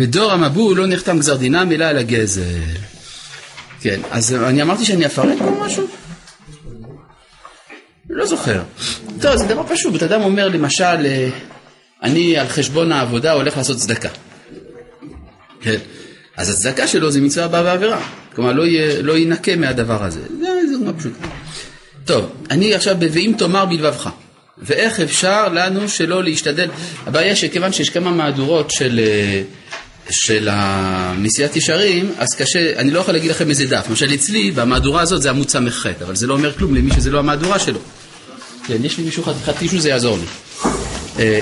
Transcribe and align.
בדור 0.00 0.32
המבול 0.32 0.76
לא 0.76 0.86
נחתם 0.86 1.18
גזר 1.18 1.36
דינם 1.36 1.72
אלא 1.72 1.84
על 1.84 1.98
הגזל. 1.98 2.42
כן, 3.80 4.00
אז 4.10 4.34
אני 4.34 4.62
אמרתי 4.62 4.84
שאני 4.84 5.06
אפרט 5.06 5.38
פה 5.38 5.50
משהו? 5.60 5.86
לא 8.10 8.26
זוכר. 8.26 8.62
טוב, 9.20 9.36
זה 9.36 9.44
דבר 9.44 9.62
פשוט. 9.68 10.02
אדם 10.02 10.22
אומר 10.22 10.48
למשל, 10.48 10.84
אה, 10.84 11.28
אני 12.02 12.36
על 12.36 12.48
חשבון 12.48 12.92
העבודה 12.92 13.32
הולך 13.32 13.56
לעשות 13.56 13.76
צדקה. 13.76 14.08
כן. 15.60 15.76
אז 16.36 16.50
הצדקה 16.50 16.86
שלו 16.86 17.10
זה 17.10 17.20
מצווה 17.20 17.46
הבאה 17.46 17.62
בעבירה. 17.62 18.00
כלומר, 18.34 18.52
לא, 18.52 18.66
יהיה, 18.66 19.02
לא 19.02 19.18
ינקה 19.18 19.56
מהדבר 19.56 20.04
הזה. 20.04 20.20
זה, 20.20 20.48
זה 20.70 20.84
מה 20.84 20.92
פשוט. 20.92 21.12
טוב, 22.04 22.24
אני 22.50 22.74
עכשיו 22.74 22.96
ב"ואם 22.98 23.32
תאמר 23.38 23.64
בלבבך". 23.64 24.10
ואיך 24.58 25.00
אפשר 25.00 25.48
לנו 25.48 25.88
שלא 25.88 26.24
להשתדל? 26.24 26.68
הבעיה 27.06 27.36
שכיוון 27.36 27.72
שיש 27.72 27.90
כמה 27.90 28.10
מהדורות 28.10 28.70
של, 28.70 29.00
אה, 29.02 29.42
של 30.10 30.48
הנשיאת 30.50 31.56
ישרים, 31.56 32.12
אז 32.18 32.34
קשה, 32.34 32.72
אני 32.76 32.90
לא 32.90 33.00
יכול 33.00 33.14
להגיד 33.14 33.30
לכם 33.30 33.50
איזה 33.50 33.66
דף. 33.66 33.86
למשל 33.88 34.14
אצלי, 34.14 34.50
במהדורה 34.50 35.02
הזאת 35.02 35.22
זה 35.22 35.30
עמוד 35.30 35.50
ס"ח, 35.50 35.86
אבל 35.86 36.16
זה 36.16 36.26
לא 36.26 36.34
אומר 36.34 36.52
כלום 36.52 36.74
למי 36.74 36.90
שזה 36.94 37.10
לא 37.10 37.18
המהדורה 37.18 37.58
שלו. 37.58 37.78
כן, 38.66 38.84
יש 38.84 38.98
לי 38.98 39.04
מישהו 39.04 39.22
חתיכת 39.24 39.58
טישו, 39.58 39.80
זה 39.80 39.88
יעזור 39.88 40.18
לי. 40.18 40.24
אה, 41.18 41.38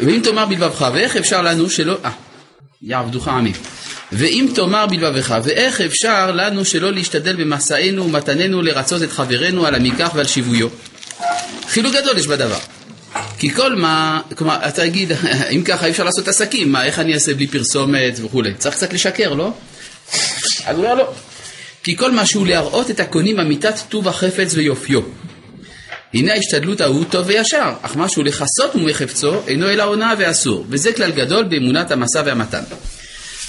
ואם 0.00 0.20
תאמר 0.24 0.46
בלבבך, 0.46 0.88
ואיך 0.94 1.16
אפשר 1.16 1.42
לנו 1.42 1.70
שלא... 1.70 1.96
אה, 2.04 2.10
יעבדוך 2.82 3.28
עמי. 3.28 3.52
ואם 4.12 4.48
תאמר 4.54 4.86
בלבבך, 4.86 5.34
ואיך 5.44 5.80
אפשר 5.80 6.30
לנו 6.30 6.64
שלא 6.64 6.92
להשתדל 6.92 7.36
במסענו 7.36 8.04
ומתננו 8.04 8.62
לרצות 8.62 9.02
את 9.02 9.12
חברנו 9.12 9.66
על 9.66 9.74
המיקח 9.74 10.10
ועל 10.14 10.26
שיוויו? 10.26 10.68
חילוק 11.68 11.94
גדול 11.94 12.18
יש 12.18 12.26
בדבר. 12.26 12.58
כי 13.38 13.50
כל 13.50 13.74
מה, 13.74 14.20
כלומר, 14.36 14.56
אתה 14.68 14.82
תגיד, 14.82 15.12
אם 15.56 15.62
ככה 15.64 15.86
אי 15.86 15.90
אפשר 15.90 16.04
לעשות 16.04 16.28
עסקים, 16.28 16.72
מה, 16.72 16.84
איך 16.84 16.98
אני 16.98 17.14
אעשה 17.14 17.34
בלי 17.34 17.46
פרסומת 17.46 18.18
וכולי? 18.24 18.54
צריך 18.54 18.74
קצת 18.74 18.92
לשקר, 18.92 19.34
לא? 19.34 19.52
אז 20.64 20.76
הוא 20.76 20.84
אומר 20.84 20.94
לא. 20.94 21.12
כי 21.82 21.96
כל 21.96 22.12
מה 22.12 22.26
שהוא 22.26 22.46
להראות 22.46 22.90
את 22.90 23.00
הקונים 23.00 23.40
אמיתת 23.40 23.74
טוב 23.88 24.08
החפץ 24.08 24.54
ויופיו. 24.54 25.00
הנה 26.14 26.32
ההשתדלות 26.32 26.80
ההוא 26.80 27.04
טוב 27.04 27.26
וישר, 27.26 27.72
אך 27.82 27.96
משהו 27.96 28.22
לכסות 28.22 28.74
מומי 28.74 28.94
חפצו 28.94 29.34
אינו 29.46 29.68
אלא 29.70 29.82
הונאה 29.82 30.14
ואסור, 30.18 30.64
וזה 30.68 30.92
כלל 30.92 31.10
גדול 31.10 31.44
באמונת 31.44 31.90
המסע 31.90 32.22
והמתן. 32.26 32.62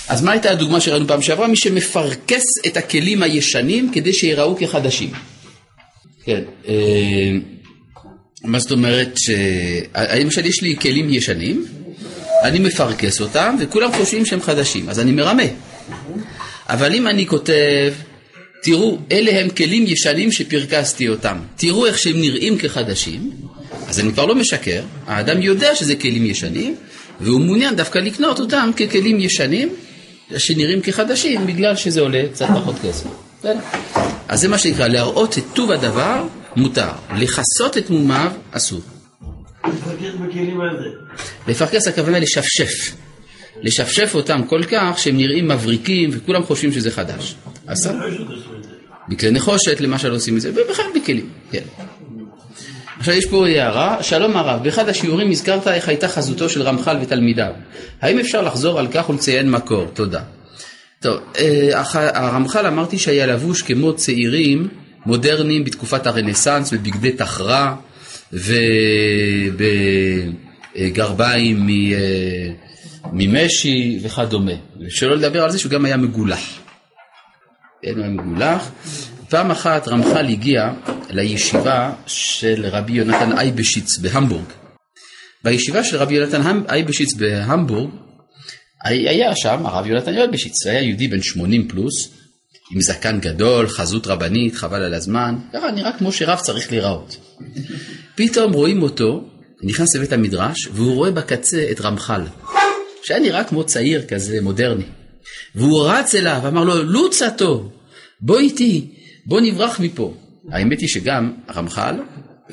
אז 0.07 0.22
מה 0.23 0.31
הייתה 0.31 0.51
הדוגמה 0.51 0.81
שראינו 0.81 1.07
פעם 1.07 1.22
שעברה? 1.22 1.47
מי 1.47 1.55
שמפרכס 1.55 2.44
את 2.67 2.77
הכלים 2.77 3.23
הישנים 3.23 3.91
כדי 3.91 4.13
שיראו 4.13 4.57
כחדשים. 4.57 5.11
כן, 6.25 6.41
אה, 6.67 6.73
מה 8.43 8.59
זאת 8.59 8.71
אומרת 8.71 9.17
ש... 9.17 9.29
למשל 9.95 10.45
יש 10.45 10.61
לי 10.61 10.75
כלים 10.81 11.09
ישנים, 11.09 11.65
אני 12.43 12.59
מפרכס 12.59 13.21
אותם 13.21 13.55
וכולם 13.59 13.91
חושבים 13.93 14.25
שהם 14.25 14.41
חדשים, 14.41 14.89
אז 14.89 14.99
אני 14.99 15.11
מרמה. 15.11 15.43
אבל 16.69 16.93
אם 16.93 17.07
אני 17.07 17.27
כותב 17.27 17.93
תראו, 18.61 18.97
אלה 19.11 19.39
הם 19.39 19.49
כלים 19.49 19.83
ישנים 19.87 20.31
שפרקסתי 20.31 21.09
אותם. 21.09 21.37
תראו 21.55 21.85
איך 21.85 21.97
שהם 21.97 22.21
נראים 22.21 22.57
כחדשים, 22.57 23.31
אז 23.87 23.99
אני 23.99 24.11
כבר 24.11 24.25
לא 24.25 24.35
משקר, 24.35 24.81
האדם 25.07 25.41
יודע 25.41 25.75
שזה 25.75 25.95
כלים 25.95 26.25
ישנים, 26.25 26.75
והוא 27.21 27.41
מעוניין 27.41 27.75
דווקא 27.75 27.99
לקנות 27.99 28.39
אותם 28.39 28.71
ככלים 28.77 29.19
ישנים 29.19 29.69
שנראים 30.37 30.81
כחדשים, 30.81 31.47
בגלל 31.47 31.75
שזה 31.75 32.01
עולה 32.01 32.23
קצת 32.33 32.47
פחות 32.55 32.75
כסף. 32.83 33.05
אז 34.27 34.41
זה 34.41 34.47
מה 34.47 34.57
שנקרא, 34.57 34.87
להראות 34.87 35.37
את 35.37 35.43
טוב 35.53 35.71
הדבר 35.71 36.23
מותר, 36.59 36.89
לכסות 37.15 37.77
את 37.77 37.89
מומיו 37.89 38.31
אסור. 38.52 38.81
לפרקס 39.67 40.15
בכלים 40.15 40.61
הזה. 40.61 40.85
לפרקס 41.47 41.88
הכוונה 41.88 42.19
לשפשף. 42.19 42.95
לשפשף 43.61 44.11
אותם 44.16 44.43
כל 44.43 44.63
כך 44.63 44.99
שהם 44.99 45.17
נראים 45.17 45.47
מבריקים 45.47 46.09
וכולם 46.13 46.43
חושבים 46.43 46.71
שזה 46.71 46.91
חדש. 46.91 47.35
עשה? 47.67 47.91
בכלי 49.09 49.31
נחושת 49.31 49.81
למשל 49.81 50.11
עושים 50.11 50.35
את 50.35 50.41
זה, 50.41 50.51
ובכלל 50.51 50.85
בכלים, 50.95 51.29
כן. 51.51 51.63
עכשיו 53.00 53.13
יש 53.13 53.25
פה 53.25 53.47
הערה, 53.47 54.03
שלום 54.03 54.38
הרב, 54.38 54.63
באחד 54.63 54.89
השיעורים 54.89 55.31
הזכרת 55.31 55.67
איך 55.67 55.89
הייתה 55.89 56.07
חזותו 56.07 56.50
של 56.50 56.61
רמח"ל 56.61 56.97
ותלמידיו. 57.01 57.51
האם 58.01 58.19
אפשר 58.19 58.41
לחזור 58.41 58.79
על 58.79 58.88
כך 58.91 59.09
ולציין 59.09 59.51
מקור? 59.51 59.85
תודה. 59.94 60.22
טוב, 61.00 61.19
אה, 61.38 61.81
הרמח"ל 62.13 62.67
אמרתי 62.67 62.97
שהיה 62.97 63.25
לבוש 63.25 63.61
כמו 63.61 63.94
צעירים 63.94 64.67
מודרניים 65.05 65.63
בתקופת 65.63 66.07
הרנסאנס, 66.07 66.73
בבגדי 66.73 67.11
תחרה 67.11 67.75
ובגרביים 70.75 71.67
ממשי 73.13 73.99
וכדומה. 74.03 74.51
שלא 74.89 75.15
לדבר 75.15 75.43
על 75.43 75.51
זה 75.51 75.59
שהוא 75.59 75.71
גם 75.71 75.85
היה 75.85 75.97
מגולח. 75.97 76.59
כן, 77.83 77.91
הוא 77.91 77.99
היה 77.99 78.09
מגולח. 78.09 78.71
פעם 79.29 79.51
אחת 79.51 79.87
רמח"ל 79.87 80.25
הגיע 80.25 80.71
לישיבה 81.09 81.93
של 82.05 82.66
רבי 82.66 82.93
יונתן 82.93 83.37
אייבשיץ 83.37 83.97
בהמבורג. 83.97 84.45
בישיבה 85.43 85.83
של 85.83 85.97
רבי 85.97 86.13
יונתן 86.13 86.41
אייבשיץ 86.69 87.13
בהמבורג 87.13 87.89
היה 88.85 89.35
שם 89.35 89.66
הרב 89.66 89.85
יונתן 89.85 90.17
אייבשיץ, 90.17 90.67
היה 90.67 90.81
יהודי 90.81 91.07
בן 91.07 91.21
80 91.21 91.67
פלוס, 91.67 92.19
עם 92.72 92.81
זקן 92.81 93.19
גדול, 93.19 93.68
חזות 93.68 94.07
רבנית, 94.07 94.56
חבל 94.56 94.84
על 94.84 94.94
הזמן, 94.94 95.35
ככה 95.53 95.72
נראה 95.72 95.97
כמו 95.97 96.12
שרב 96.12 96.40
צריך 96.40 96.72
להיראות. 96.72 97.18
פתאום 98.16 98.53
רואים 98.53 98.81
אותו, 98.81 99.30
נכנס 99.63 99.96
לבית 99.96 100.13
המדרש, 100.13 100.68
והוא 100.74 100.96
רואה 100.96 101.12
בקצה 101.12 101.68
את 101.72 101.81
רמח"ל. 101.81 102.22
שהיה 103.03 103.19
נראה 103.19 103.44
כמו 103.44 103.63
צעיר 103.63 104.06
כזה 104.06 104.41
מודרני. 104.41 104.84
והוא 105.56 105.90
רץ 105.90 106.16
אליו, 106.16 106.41
אמר 106.47 106.63
לו, 106.63 106.84
לוצתו, 106.84 107.72
בוא 108.22 108.40
איתי, 108.40 108.88
בוא 109.25 109.41
נברח 109.41 109.79
מפה. 109.79 110.13
האמת 110.52 110.79
היא 110.79 110.90
שגם 110.90 111.34
רמח"ל 111.56 111.96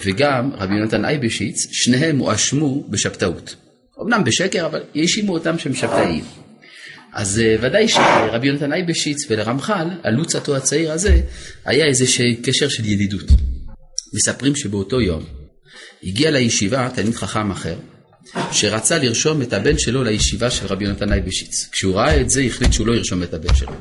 וגם 0.05 0.51
רבי 0.55 0.75
יונתן 0.75 1.05
אייבשיץ, 1.05 1.67
שניהם 1.71 2.19
הואשמו 2.19 2.85
בשבתאות. 2.89 3.57
אמנם 4.03 4.25
בשקר, 4.25 4.67
אבל 4.67 4.81
האשימו 4.95 5.33
אותם 5.33 5.59
שהם 5.59 5.75
שבתאיים. 5.75 6.25
אז 7.17 7.41
uh, 7.41 7.65
ודאי 7.65 7.89
שרבי 7.89 8.47
יונתן 8.47 8.73
אייבשיץ 8.73 9.31
ולרמח"ל, 9.31 9.89
הלוצתו 10.05 10.57
הצעיר 10.57 10.93
הזה, 10.93 11.21
היה 11.65 11.87
איזה 11.87 12.05
קשר 12.43 12.69
של 12.69 12.85
ידידות. 12.85 13.31
מספרים 14.15 14.57
שבאותו 14.57 15.01
יום 15.01 15.25
הגיע 16.05 16.31
לישיבה 16.31 16.89
תלמיד 16.95 17.15
חכם 17.15 17.51
אחר, 17.51 17.77
שרצה 18.53 18.99
לרשום 18.99 19.43
את 19.43 19.53
הבן 19.53 19.79
שלו 19.79 20.05
לישיבה 20.05 20.51
של 20.51 20.67
רבי 20.67 20.85
יונתן 20.85 21.13
אייבשיץ. 21.13 21.69
כשהוא 21.73 21.95
ראה 21.95 22.21
את 22.21 22.31
זה, 22.31 22.41
החליט 22.41 22.73
שהוא 22.73 22.87
לא 22.87 22.93
ירשום 22.93 23.23
את 23.23 23.35
הבן 23.35 23.55
שלו. 23.55 23.73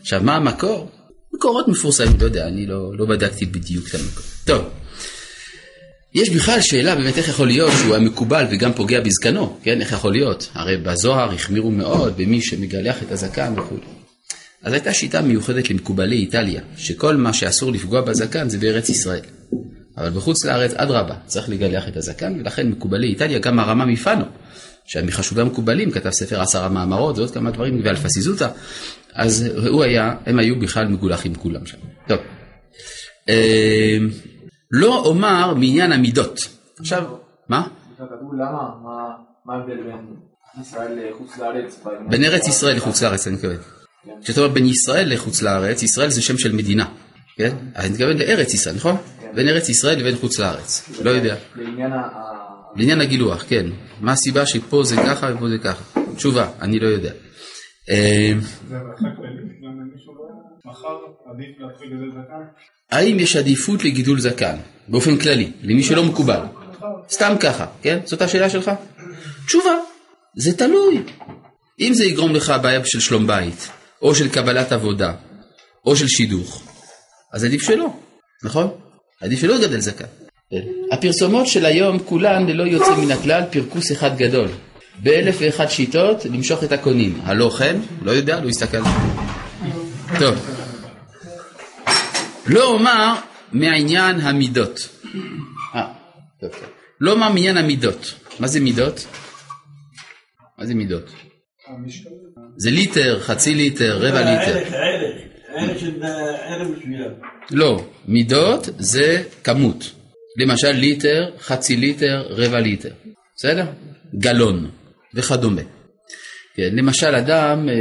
עכשיו, 0.00 0.22
מה 0.22 0.36
המקור? 0.36 0.90
מקורות 1.34 1.68
מפורסמים, 1.68 2.16
לא 2.20 2.24
יודע, 2.24 2.46
אני 2.46 2.66
לא, 2.66 2.90
לא 2.98 3.06
בדקתי 3.06 3.46
בדיוק 3.46 3.88
את 3.88 3.94
המקור. 3.94 4.24
טוב, 4.44 4.64
יש 6.14 6.30
בכלל 6.30 6.60
שאלה 6.60 6.94
באמת 6.94 7.18
איך 7.18 7.28
יכול 7.28 7.46
להיות 7.46 7.72
שהוא 7.78 7.94
המקובל 7.94 8.46
וגם 8.50 8.72
פוגע 8.72 9.00
בזקנו, 9.00 9.58
כן? 9.62 9.80
איך 9.80 9.92
יכול 9.92 10.12
להיות? 10.12 10.50
הרי 10.54 10.76
בזוהר 10.76 11.34
החמירו 11.34 11.70
מאוד 11.70 12.14
במי 12.16 12.42
שמגלח 12.42 13.02
את 13.02 13.12
הזקן 13.12 13.54
וכו'. 13.56 13.76
אז 14.62 14.72
הייתה 14.72 14.92
שיטה 14.94 15.22
מיוחדת 15.22 15.70
למקובלי 15.70 16.16
איטליה, 16.16 16.60
שכל 16.76 17.16
מה 17.16 17.32
שאסור 17.32 17.72
לפגוע 17.72 18.00
בזקן 18.00 18.48
זה 18.48 18.58
בארץ 18.58 18.88
ישראל. 18.88 19.20
אבל 19.96 20.10
בחוץ 20.10 20.44
לארץ, 20.44 20.74
אדרבה, 20.74 21.14
צריך 21.26 21.48
לגלח 21.48 21.88
את 21.88 21.96
הזקן, 21.96 22.40
ולכן 22.40 22.68
מקובלי 22.68 23.06
איטליה, 23.06 23.38
גם 23.38 23.58
הרמה 23.58 23.84
מפאנו, 23.84 24.24
שמחשובי 24.86 25.40
המקובלים 25.40 25.90
כתב 25.90 26.10
ספר 26.10 26.40
עשרה 26.40 26.68
מאמרות 26.68 27.18
ועוד 27.18 27.30
כמה 27.30 27.50
דברים, 27.50 27.80
ואלפסיזוטה, 27.84 28.48
אז 29.14 29.46
הוא 29.68 29.84
היה, 29.84 30.14
הם 30.26 30.38
היו 30.38 30.60
בכלל 30.60 30.88
מגולחים 30.88 31.34
כולם 31.34 31.66
שם. 31.66 31.78
טוב. 32.08 32.18
אה, 34.74 34.80
לא 34.80 35.04
אומר 35.04 35.54
מעניין 35.54 35.92
המידות. 35.92 36.38
עכשיו, 36.80 37.02
מה? 37.48 37.68
מה 39.44 39.54
ההבדל 39.54 39.76
בין 39.76 40.16
ישראל 40.60 41.08
לחוץ 41.08 41.38
לארץ? 41.38 41.80
בין 42.08 42.24
ארץ 42.24 42.48
ישראל 42.48 42.76
לחוץ 42.76 43.02
לארץ, 43.02 43.26
אני 43.26 43.36
מתכוון. 43.36 43.56
כשאתה 44.22 44.40
אומר 44.40 44.52
בין 44.52 44.66
ישראל 44.66 45.12
לחוץ 45.14 45.42
לארץ, 45.42 45.82
ישראל 45.82 46.10
זה 46.10 46.22
שם 46.22 46.38
של 46.38 46.52
מדינה, 46.52 46.86
כן? 47.36 47.56
אני 47.76 47.88
מתכוון 47.88 48.16
לארץ 48.18 48.54
ישראל, 48.54 48.74
נכון? 48.74 48.96
בין 49.34 49.48
ארץ 49.48 49.68
ישראל 49.68 49.98
לבין 49.98 50.16
חוץ 50.16 50.38
לארץ, 50.38 50.90
לא 51.04 51.10
יודע. 51.10 51.36
לעניין 52.76 53.00
הגילוח, 53.00 53.44
כן. 53.48 53.66
מה 54.00 54.12
הסיבה 54.12 54.46
שפה 54.46 54.84
זה 54.84 54.96
ככה 54.96 55.30
ופה 55.34 55.48
זה 55.48 55.58
ככה? 55.58 56.00
תשובה, 56.16 56.48
אני 56.60 56.78
לא 56.78 56.86
יודע. 56.86 57.12
האם 62.90 63.20
יש 63.20 63.36
עדיפות 63.36 63.84
לגידול 63.84 64.20
זקן, 64.20 64.56
באופן 64.88 65.16
כללי, 65.16 65.50
למי 65.62 65.82
שלא 65.82 66.04
מקובל? 66.04 66.40
סתם 67.10 67.34
ככה, 67.40 67.66
כן? 67.82 67.98
זאת 68.04 68.22
השאלה 68.22 68.50
שלך? 68.50 68.70
תשובה, 69.46 69.74
זה 70.36 70.56
תלוי. 70.56 71.02
אם 71.80 71.94
זה 71.94 72.04
יגרום 72.04 72.32
לך 72.32 72.54
בעיה 72.62 72.84
של 72.84 73.00
שלום 73.00 73.26
בית, 73.26 73.68
או 74.02 74.14
של 74.14 74.28
קבלת 74.28 74.72
עבודה, 74.72 75.14
או 75.86 75.96
של 75.96 76.08
שידוך, 76.08 76.62
אז 77.32 77.44
עדיף 77.44 77.62
שלא, 77.62 77.88
נכון? 78.44 78.70
עדיף 79.20 79.40
שלא 79.40 79.54
לגדל 79.54 79.80
זקן. 79.80 80.04
הפרסומות 80.92 81.46
של 81.46 81.66
היום 81.66 81.98
כולן 81.98 82.46
ללא 82.46 82.62
יוצא 82.62 82.96
מן 82.96 83.10
הכלל 83.10 83.42
פרכוס 83.50 83.92
אחד 83.92 84.16
גדול. 84.16 84.48
באלף 85.02 85.36
ואחת 85.40 85.70
שיטות 85.70 86.24
למשוך 86.24 86.64
את 86.64 86.72
הקונים. 86.72 87.20
הלא 87.24 87.50
כן? 87.58 87.76
לא 88.02 88.10
יודע, 88.10 88.40
לא 88.40 88.48
הסתכל. 88.48 88.78
טוב. 90.18 90.53
לא 92.46 92.64
אומר 92.64 93.14
מעניין 93.52 94.20
המידות. 94.20 94.88
אה, 95.74 95.92
טוב, 96.40 96.50
טוב. 96.50 96.68
לא 97.00 97.12
אומר 97.12 97.28
מעניין 97.28 97.56
המידות. 97.56 98.14
מה 98.38 98.46
זה 98.46 98.60
מידות? 98.60 99.06
מה 100.58 100.66
זה 100.66 100.74
מידות? 100.74 101.10
זה 102.56 102.70
ליטר, 102.70 103.20
חצי 103.20 103.54
ליטר, 103.54 103.98
רבע 103.98 104.20
ליטר. 104.20 104.70
של 105.78 106.02
ערך 106.02 106.68
מסוים. 106.68 107.10
לא, 107.50 107.84
מידות 108.08 108.68
זה 108.78 109.22
כמות. 109.44 109.90
למשל 110.36 110.70
ליטר, 110.70 111.30
חצי 111.40 111.76
ליטר, 111.76 112.26
רבע 112.28 112.60
ליטר. 112.60 112.90
בסדר? 113.36 113.66
גלון 114.18 114.70
וכדומה. 115.14 115.62
כן, 116.56 116.68
למשל 116.72 117.14
אדם 117.14 117.68
אה, 117.68 117.74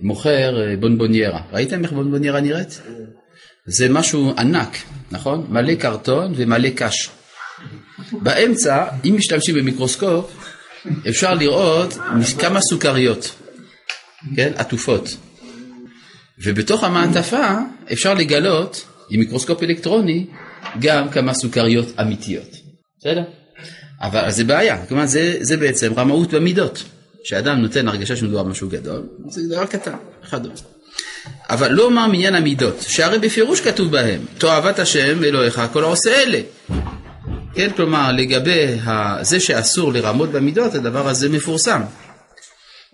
מוכר 0.00 0.62
אה, 0.62 0.76
בונבוניירה. 0.76 1.40
ראיתם 1.52 1.82
איך 1.84 1.92
בונבוניירה 1.92 2.40
נראית? 2.40 2.82
זה 3.66 3.88
משהו 3.88 4.34
ענק, 4.38 4.76
נכון? 5.10 5.46
מלא 5.48 5.74
קרטון 5.74 6.32
ומלא 6.36 6.68
קש. 6.70 7.10
באמצע, 8.12 8.86
אם 9.04 9.14
משתמשים 9.16 9.54
במיקרוסקופ, 9.54 10.30
אפשר 11.08 11.34
לראות 11.34 11.98
כמה 12.38 12.60
סוכריות, 12.60 13.34
כן? 14.36 14.52
עטופות. 14.56 15.16
ובתוך 16.44 16.84
המעטפה 16.84 17.58
אפשר 17.92 18.14
לגלות, 18.14 18.86
עם 19.10 19.20
מיקרוסקופ 19.20 19.62
אלקטרוני, 19.62 20.26
גם 20.80 21.08
כמה 21.10 21.34
סוכריות 21.34 21.86
אמיתיות. 22.00 22.48
בסדר? 22.98 23.22
אבל 24.00 24.30
זה 24.30 24.44
בעיה, 24.44 24.86
כלומר 24.86 25.06
זה, 25.06 25.36
זה 25.40 25.56
בעצם 25.56 25.92
רמאות 25.96 26.34
במידות. 26.34 26.84
שאדם 27.24 27.58
נותן 27.58 27.88
הרגשה 27.88 28.16
שמדובר 28.16 28.42
במשהו 28.42 28.68
גדול, 28.68 29.02
זה 29.28 29.54
דבר 29.54 29.66
קטן, 29.66 29.96
אחד. 30.24 30.40
אבל 31.50 31.72
לא 31.72 31.82
אומר 31.82 32.06
מניין 32.06 32.34
המידות, 32.34 32.84
שהרי 32.88 33.18
בפירוש 33.18 33.60
כתוב 33.60 33.90
בהם, 33.90 34.20
תועבת 34.38 34.78
השם 34.78 35.24
אלוהיך 35.24 35.62
כל 35.72 35.84
העושה 35.84 36.22
אלה. 36.22 36.40
כן, 37.54 37.70
כלומר 37.76 38.12
לגבי 38.12 38.66
זה 39.20 39.40
שאסור 39.40 39.92
לרמות 39.92 40.32
במידות, 40.32 40.74
הדבר 40.74 41.08
הזה 41.08 41.28
מפורסם. 41.28 41.82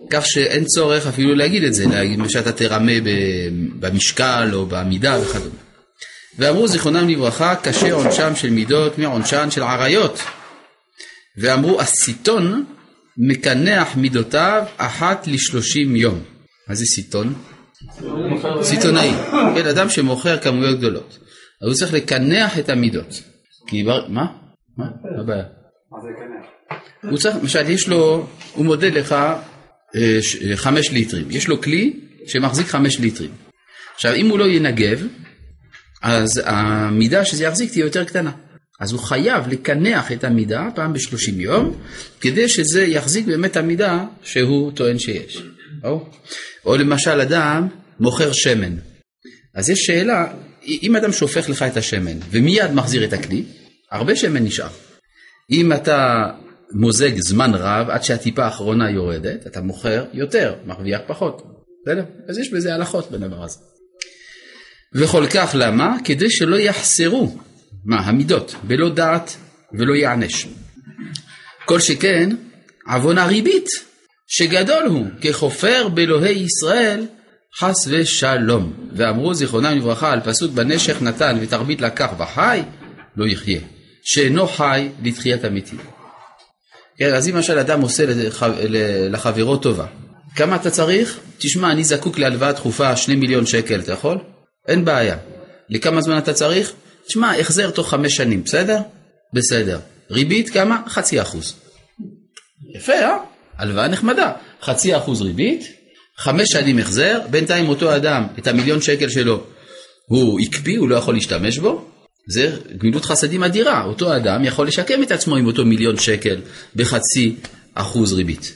כך 0.09 0.25
שאין 0.25 0.65
צורך 0.65 1.07
אפילו 1.07 1.35
להגיד 1.35 1.63
את 1.63 1.73
זה, 1.73 1.85
להגיד 1.85 2.19
שאתה 2.29 2.51
תרמה 2.51 2.91
במשקל 3.79 4.49
או 4.53 4.65
בעמידה 4.65 5.19
וכדומה. 5.21 5.55
ואמרו 6.39 6.67
זיכרונם 6.67 7.09
לברכה, 7.09 7.55
קשה 7.55 7.93
עונשם 7.93 8.35
של 8.35 8.49
מידות 8.49 8.97
מעונשן 8.97 9.51
של 9.51 9.63
עריות. 9.63 10.19
ואמרו 11.37 11.81
הסיטון 11.81 12.65
מקנח 13.17 13.87
מידותיו 13.95 14.63
אחת 14.77 15.27
לשלושים 15.27 15.95
יום. 15.95 16.19
מה 16.67 16.75
זה 16.75 16.85
סיטון? 16.85 17.33
סיטונאי, 18.61 19.11
כן, 19.55 19.67
אדם 19.67 19.89
שמוכר 19.89 20.37
כמויות 20.37 20.77
גדולות. 20.77 21.17
אז 21.61 21.67
הוא 21.67 21.75
צריך 21.75 21.93
לקנח 21.93 22.59
את 22.59 22.69
המידות. 22.69 23.21
כי 23.67 23.83
בר... 23.83 24.07
מה? 24.07 24.25
מה? 24.77 24.85
מה 25.03 25.21
הבעיה? 25.21 25.43
מה 25.91 25.97
זה 26.01 26.07
לקנח? 26.09 26.45
הוא 27.11 27.17
צריך, 27.17 27.35
למשל, 27.35 27.69
יש 27.69 27.87
לו, 27.87 28.27
הוא 28.53 28.65
מודד 28.65 28.93
לך 28.93 29.11
אה, 29.11 29.35
אה, 29.95 30.57
חמש 30.57 30.91
ליטרים. 30.91 31.31
יש 31.31 31.47
לו 31.47 31.61
כלי 31.61 31.99
שמחזיק 32.27 32.67
חמש 32.67 32.99
ליטרים. 32.99 33.31
עכשיו, 33.95 34.13
אם 34.13 34.29
הוא 34.29 34.39
לא 34.39 34.47
ינגב, 34.47 35.03
אז 36.01 36.41
המידה 36.45 37.25
שזה 37.25 37.43
יחזיק 37.43 37.71
תהיה 37.71 37.85
יותר 37.85 38.03
קטנה. 38.03 38.31
אז 38.79 38.91
הוא 38.91 38.99
חייב 38.99 39.47
לקנח 39.47 40.11
את 40.11 40.23
המידה 40.23 40.67
פעם 40.75 40.93
בשלושים 40.93 41.39
יום, 41.39 41.75
כדי 42.21 42.49
שזה 42.49 42.83
יחזיק 42.83 43.25
באמת 43.25 43.57
המידה 43.57 44.05
שהוא 44.23 44.71
טוען 44.71 44.99
שיש. 44.99 45.43
או, 45.83 46.09
או 46.65 46.77
למשל 46.77 47.21
אדם 47.21 47.67
מוכר 47.99 48.31
שמן. 48.31 48.75
אז 49.55 49.69
יש 49.69 49.79
שאלה, 49.79 50.33
אם 50.63 50.95
אדם 50.95 51.11
שופך 51.11 51.49
לך 51.49 51.63
את 51.63 51.77
השמן 51.77 52.17
ומיד 52.31 52.71
מחזיר 52.71 53.03
את 53.03 53.13
הכלי, 53.13 53.43
הרבה 53.91 54.15
שמן 54.15 54.43
נשאר. 54.43 54.69
אם 55.51 55.73
אתה 55.73 56.25
מוזג 56.73 57.19
זמן 57.19 57.51
רב 57.53 57.89
עד 57.89 58.03
שהטיפה 58.03 58.45
האחרונה 58.45 58.89
יורדת, 58.89 59.47
אתה 59.47 59.61
מוכר 59.61 60.05
יותר, 60.13 60.55
מרוויח 60.65 61.01
פחות. 61.07 61.41
בסדר? 61.85 62.03
אז 62.29 62.37
יש 62.37 62.53
בזה 62.53 62.75
הלכות 62.75 63.11
בדבר 63.11 63.43
הזה. 63.43 63.59
וכל 64.95 65.25
כך 65.33 65.51
למה? 65.53 65.97
כדי 66.03 66.29
שלא 66.29 66.55
יחסרו, 66.55 67.37
מה, 67.85 67.99
המידות, 67.99 68.55
בלא 68.63 68.89
דעת 68.89 69.35
ולא 69.73 69.93
יענש. 69.95 70.47
כל 71.65 71.79
שכן, 71.79 72.29
עוון 72.87 73.17
הריבית, 73.17 73.67
שגדול 74.31 74.85
הוא, 74.85 75.05
ככופר 75.21 75.87
באלוהי 75.93 76.45
ישראל, 76.45 77.05
חס 77.59 77.87
ושלום. 77.87 78.73
ואמרו 78.95 79.33
זיכרונם 79.33 79.77
לברכה 79.77 80.11
על 80.11 80.19
פסוק 80.21 80.51
בנשך 80.51 81.01
נתן 81.01 81.37
ותרבית 81.41 81.81
לקח 81.81 82.09
וחי, 82.19 82.61
לא 83.17 83.27
יחיה. 83.27 83.59
שאינו 84.03 84.47
חי 84.47 84.89
לתחיית 85.03 85.43
המתים. 85.45 85.79
כן, 86.97 87.13
אז 87.13 87.29
אם 87.29 87.35
למשל 87.35 87.57
אדם 87.59 87.81
עושה 87.81 88.05
לח- 88.05 88.43
לחברו 89.09 89.57
טובה, 89.57 89.85
כמה 90.35 90.55
אתה 90.55 90.69
צריך? 90.71 91.19
תשמע, 91.37 91.71
אני 91.71 91.83
זקוק 91.83 92.17
להלוואה 92.19 92.51
דחופה, 92.51 92.95
שני 92.95 93.15
מיליון 93.15 93.45
שקל, 93.45 93.79
אתה 93.79 93.91
יכול? 93.91 94.17
אין 94.67 94.85
בעיה. 94.85 95.17
לכמה 95.69 96.01
זמן 96.01 96.17
אתה 96.17 96.33
צריך? 96.33 96.73
תשמע, 97.07 97.35
החזר 97.39 97.71
תוך 97.71 97.89
חמש 97.89 98.15
שנים, 98.15 98.43
בסדר? 98.43 98.77
בסדר. 99.33 99.79
ריבית 100.11 100.49
כמה? 100.49 100.81
חצי 100.87 101.21
אחוז. 101.21 101.53
יפה, 102.75 102.93
אה? 102.93 103.17
הלוואה 103.59 103.87
נחמדה. 103.87 104.31
חצי 104.61 104.97
אחוז 104.97 105.21
ריבית, 105.21 105.63
חמש 106.17 106.51
שנים 106.51 106.77
החזר, 106.77 107.19
בינתיים 107.29 107.69
אותו 107.69 107.95
אדם, 107.95 108.27
את 108.39 108.47
המיליון 108.47 108.81
שקל 108.81 109.09
שלו, 109.09 109.43
הוא 110.05 110.39
הקפיא, 110.39 110.79
הוא 110.79 110.89
לא 110.89 110.95
יכול 110.95 111.13
להשתמש 111.13 111.57
בו, 111.57 111.85
זה 112.29 112.57
גמילות 112.77 113.05
חסדים 113.05 113.43
אדירה. 113.43 113.83
אותו 113.83 114.15
אדם 114.15 114.45
יכול 114.45 114.67
לשקם 114.67 115.03
את 115.03 115.11
עצמו 115.11 115.35
עם 115.35 115.45
אותו 115.45 115.65
מיליון 115.65 115.97
שקל 115.97 116.41
בחצי 116.75 117.35
אחוז 117.73 118.13
ריבית. 118.13 118.55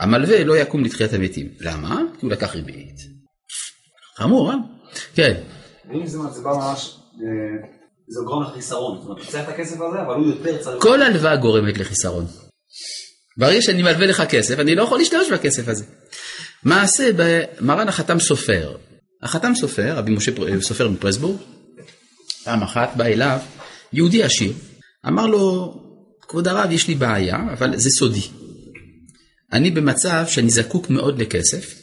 המלווה 0.00 0.44
לא 0.44 0.56
יקום 0.58 0.84
לתחיית 0.84 1.12
המתים. 1.12 1.48
למה? 1.60 2.00
כי 2.20 2.26
הוא 2.26 2.32
לקח 2.32 2.54
ריבית. 2.54 2.96
חמור, 4.16 4.50
אה? 4.50 4.56
כן. 5.14 5.34
אם 5.94 6.06
זה 6.06 6.18
בא 6.18 6.50
ממש, 6.50 6.96
אה, 7.14 7.68
זה 8.08 8.20
גורם 8.26 8.42
לחיסרון, 8.42 8.98
זאת 8.98 9.04
אומרת, 9.04 9.18
הוא 9.18 9.30
צריך 9.30 9.44
את 9.44 9.48
הכסף 9.48 9.74
הזה, 9.74 10.02
אבל 10.06 10.14
הוא 10.14 10.26
יותר 10.26 10.62
צריך... 10.62 10.82
כל 10.82 11.02
הלוואה 11.02 11.36
גורמת 11.36 11.78
לחיסרון. 11.78 12.24
ברגע 13.36 13.62
שאני 13.62 13.82
מלווה 13.82 14.06
לך 14.06 14.22
כסף, 14.28 14.58
אני 14.58 14.74
לא 14.74 14.82
יכול 14.82 14.98
להשתמש 14.98 15.30
בכסף 15.32 15.68
הזה. 15.68 15.84
מעשה 16.62 17.10
במרן 17.16 17.88
החתם 17.88 18.20
סופר. 18.20 18.76
החתם 19.22 19.52
סופר, 19.54 19.94
רבי 19.96 20.10
משה 20.12 20.32
פר- 20.32 20.60
סופר 20.60 20.88
מפרסבורג, 20.88 21.36
פעם 22.44 22.62
אחת 22.62 22.92
בא 22.96 23.04
אליו 23.04 23.38
יהודי 23.92 24.22
עשיר, 24.22 24.52
אמר 25.06 25.26
לו, 25.26 25.74
כבוד 26.28 26.48
הרב, 26.48 26.70
יש 26.70 26.88
לי 26.88 26.94
בעיה, 26.94 27.36
אבל 27.52 27.76
זה 27.76 27.90
סודי. 27.90 28.20
אני 29.52 29.70
במצב 29.70 30.24
שאני 30.28 30.50
זקוק 30.50 30.90
מאוד 30.90 31.22
לכסף, 31.22 31.74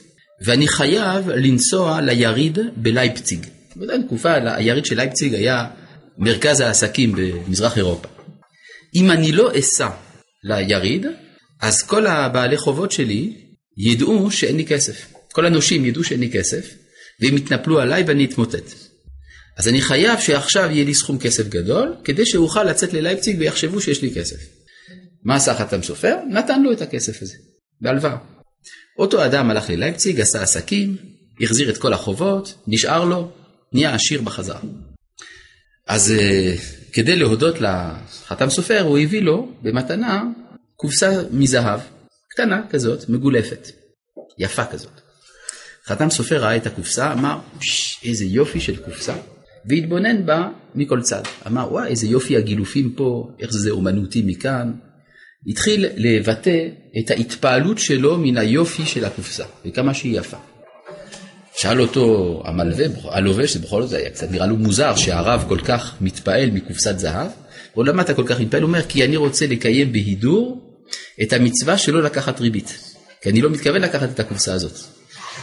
ואני 0.46 0.68
חייב 0.68 1.30
לנסוע 1.30 2.01
ליריד 2.01 2.58
בלייפציג. 2.75 3.46
באותה 3.75 3.94
תקופה 4.08 4.34
היריד 4.56 4.86
של 4.86 4.96
לייפציג 4.96 5.34
היה 5.34 5.66
מרכז 6.18 6.60
העסקים 6.60 7.12
במזרח 7.16 7.78
אירופה. 7.78 8.08
אם 8.96 9.12
אני 9.12 9.32
לא 9.32 9.51
אסע 9.60 9.89
ליריד, 10.44 11.06
אז 11.63 11.82
כל 11.82 12.08
הבעלי 12.08 12.58
חובות 12.58 12.91
שלי 12.91 13.34
ידעו 13.77 14.32
שאין 14.32 14.58
לי 14.58 14.65
כסף. 14.65 15.13
כל 15.32 15.46
הנושים 15.46 15.86
ידעו 15.86 16.03
שאין 16.03 16.20
לי 16.20 16.32
כסף, 16.32 16.74
והם 17.22 17.38
יתנפלו 17.38 17.79
עליי 17.79 18.03
ואני 18.08 18.25
אתמוטט. 18.25 18.74
אז 19.58 19.67
אני 19.67 19.82
חייב 19.82 20.20
שעכשיו 20.20 20.70
יהיה 20.72 20.86
לי 20.86 20.93
סכום 20.93 21.20
כסף 21.20 21.48
גדול, 21.48 21.96
כדי 22.03 22.25
שאוכל 22.25 22.63
לצאת 22.63 22.93
ללייפציג 22.93 23.36
ויחשבו 23.39 23.82
שיש 23.82 24.01
לי 24.01 24.13
כסף. 24.15 24.38
מה 25.24 25.36
עשה 25.36 25.55
חתם 25.55 25.84
סופר? 25.84 26.15
נתן 26.29 26.62
לו 26.62 26.72
את 26.72 26.82
הכסף 26.82 27.22
הזה, 27.22 27.36
בהלוואה. 27.82 28.17
אותו 29.00 29.25
אדם 29.25 29.50
הלך 29.50 29.70
ללייפציג, 29.70 30.22
עשה 30.22 30.41
עסקים, 30.41 30.98
החזיר 31.41 31.70
את 31.70 31.77
כל 31.77 31.93
החובות, 31.93 32.55
נשאר 32.67 33.05
לו, 33.05 33.32
נהיה 33.74 33.96
עשיר 33.96 34.22
בחזרה. 34.22 34.60
אז 35.88 36.12
אה, 36.12 36.55
כדי 36.93 37.15
להודות 37.15 37.55
לחתם 37.62 38.50
סופר, 38.50 38.82
הוא 38.82 39.00
הביא 39.00 39.22
לו 39.22 39.51
במתנה 39.62 40.24
קופסה 40.84 41.22
מזהב, 41.32 41.80
קטנה 42.30 42.62
כזאת, 42.70 43.10
מגולפת, 43.10 43.68
יפה 44.40 44.66
כזאת. 44.66 45.02
חתם 45.86 46.10
סופר 46.10 46.44
ראה 46.44 46.56
את 46.56 46.68
הקופסה, 46.68 47.13
אמר, 47.13 47.40
"פש, 47.60 48.00
איזה 48.06 48.25
יופי 48.25 48.60
של 48.60 48.75
קופסה, 48.75 49.16
והתבונן 49.70 50.25
בה 50.25 50.50
מכל 50.75 51.02
צד. 51.02 51.22
אמר, 51.48 51.68
וואי, 51.72 51.90
איזה 51.90 52.08
יופי 52.08 52.38
הגילופים 52.38 52.94
פה, 52.96 53.30
איך 53.40 53.52
זה 53.52 53.70
אומנותי 53.70 54.24
מכאן. 54.25 54.72
התחיל 55.48 55.86
לבטא 55.96 56.68
את 57.00 57.12
ההתפעלות 57.12 57.80
שלו 57.80 58.18
מן 58.18 58.38
היופי 58.38 58.86
של 58.86 59.06
הקופסה, 59.06 59.46
וכמה 59.66 59.94
שהיא 59.94 60.20
יפה. 60.20 60.38
שאל 61.56 61.82
אותו 61.82 62.42
המלווה, 62.46 62.86
הלובש, 63.04 63.58
בכל 63.58 63.82
זאת 63.82 63.90
זה 63.90 63.98
היה 63.98 64.10
קצת 64.10 64.32
נראה 64.32 64.48
לו 64.48 64.56
מוזר 64.56 64.96
שהרב 64.96 65.46
כל 65.48 65.60
כך 65.60 65.96
מתפעל 66.02 66.52
מקופסת 66.52 67.00
זהב, 67.00 67.32
או 67.78 67.84
למה 67.84 68.02
אתה 68.02 68.13
כל 68.13 68.28
כך 68.28 68.40
מתפעל? 68.40 68.62
הוא 68.62 68.68
אומר, 68.68 68.82
כי 68.82 69.06
אני 69.06 69.18
רוצה 69.18 69.48
לקיים 69.48 69.92
בהידור 69.92 70.73
את 71.22 71.34
המצווה 71.34 71.77
שלא 71.77 72.03
לקחת 72.03 72.39
ריבית. 72.39 72.93
כי 73.22 73.29
אני 73.29 73.41
לא 73.41 73.50
מתכוון 73.50 73.82
לקחת 73.82 74.10
את 74.10 74.20
הקופסה 74.20 74.53
הזאת. 74.53 74.77